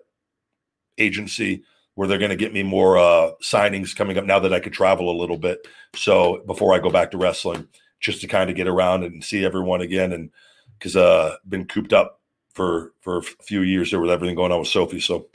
[0.98, 1.64] agency
[1.94, 4.72] where they're going to get me more uh, signings coming up now that I could
[4.72, 5.66] travel a little bit.
[5.94, 7.68] So before I go back to wrestling,
[8.00, 10.30] just to kind of get around and see everyone again, and
[10.78, 12.20] because uh, been cooped up
[12.52, 15.00] for for a few years there with everything going on with Sophie.
[15.00, 15.28] So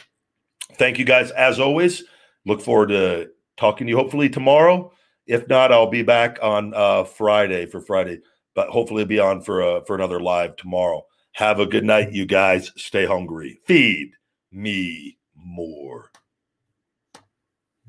[0.80, 2.04] thank you guys as always.
[2.46, 4.92] Look forward to talking to you hopefully tomorrow.
[5.28, 8.22] If not, I'll be back on uh, Friday for Friday
[8.60, 11.06] but hopefully be on for a, for another live tomorrow.
[11.32, 12.74] Have a good night, you guys.
[12.76, 13.58] Stay hungry.
[13.66, 14.12] Feed
[14.52, 16.12] me more.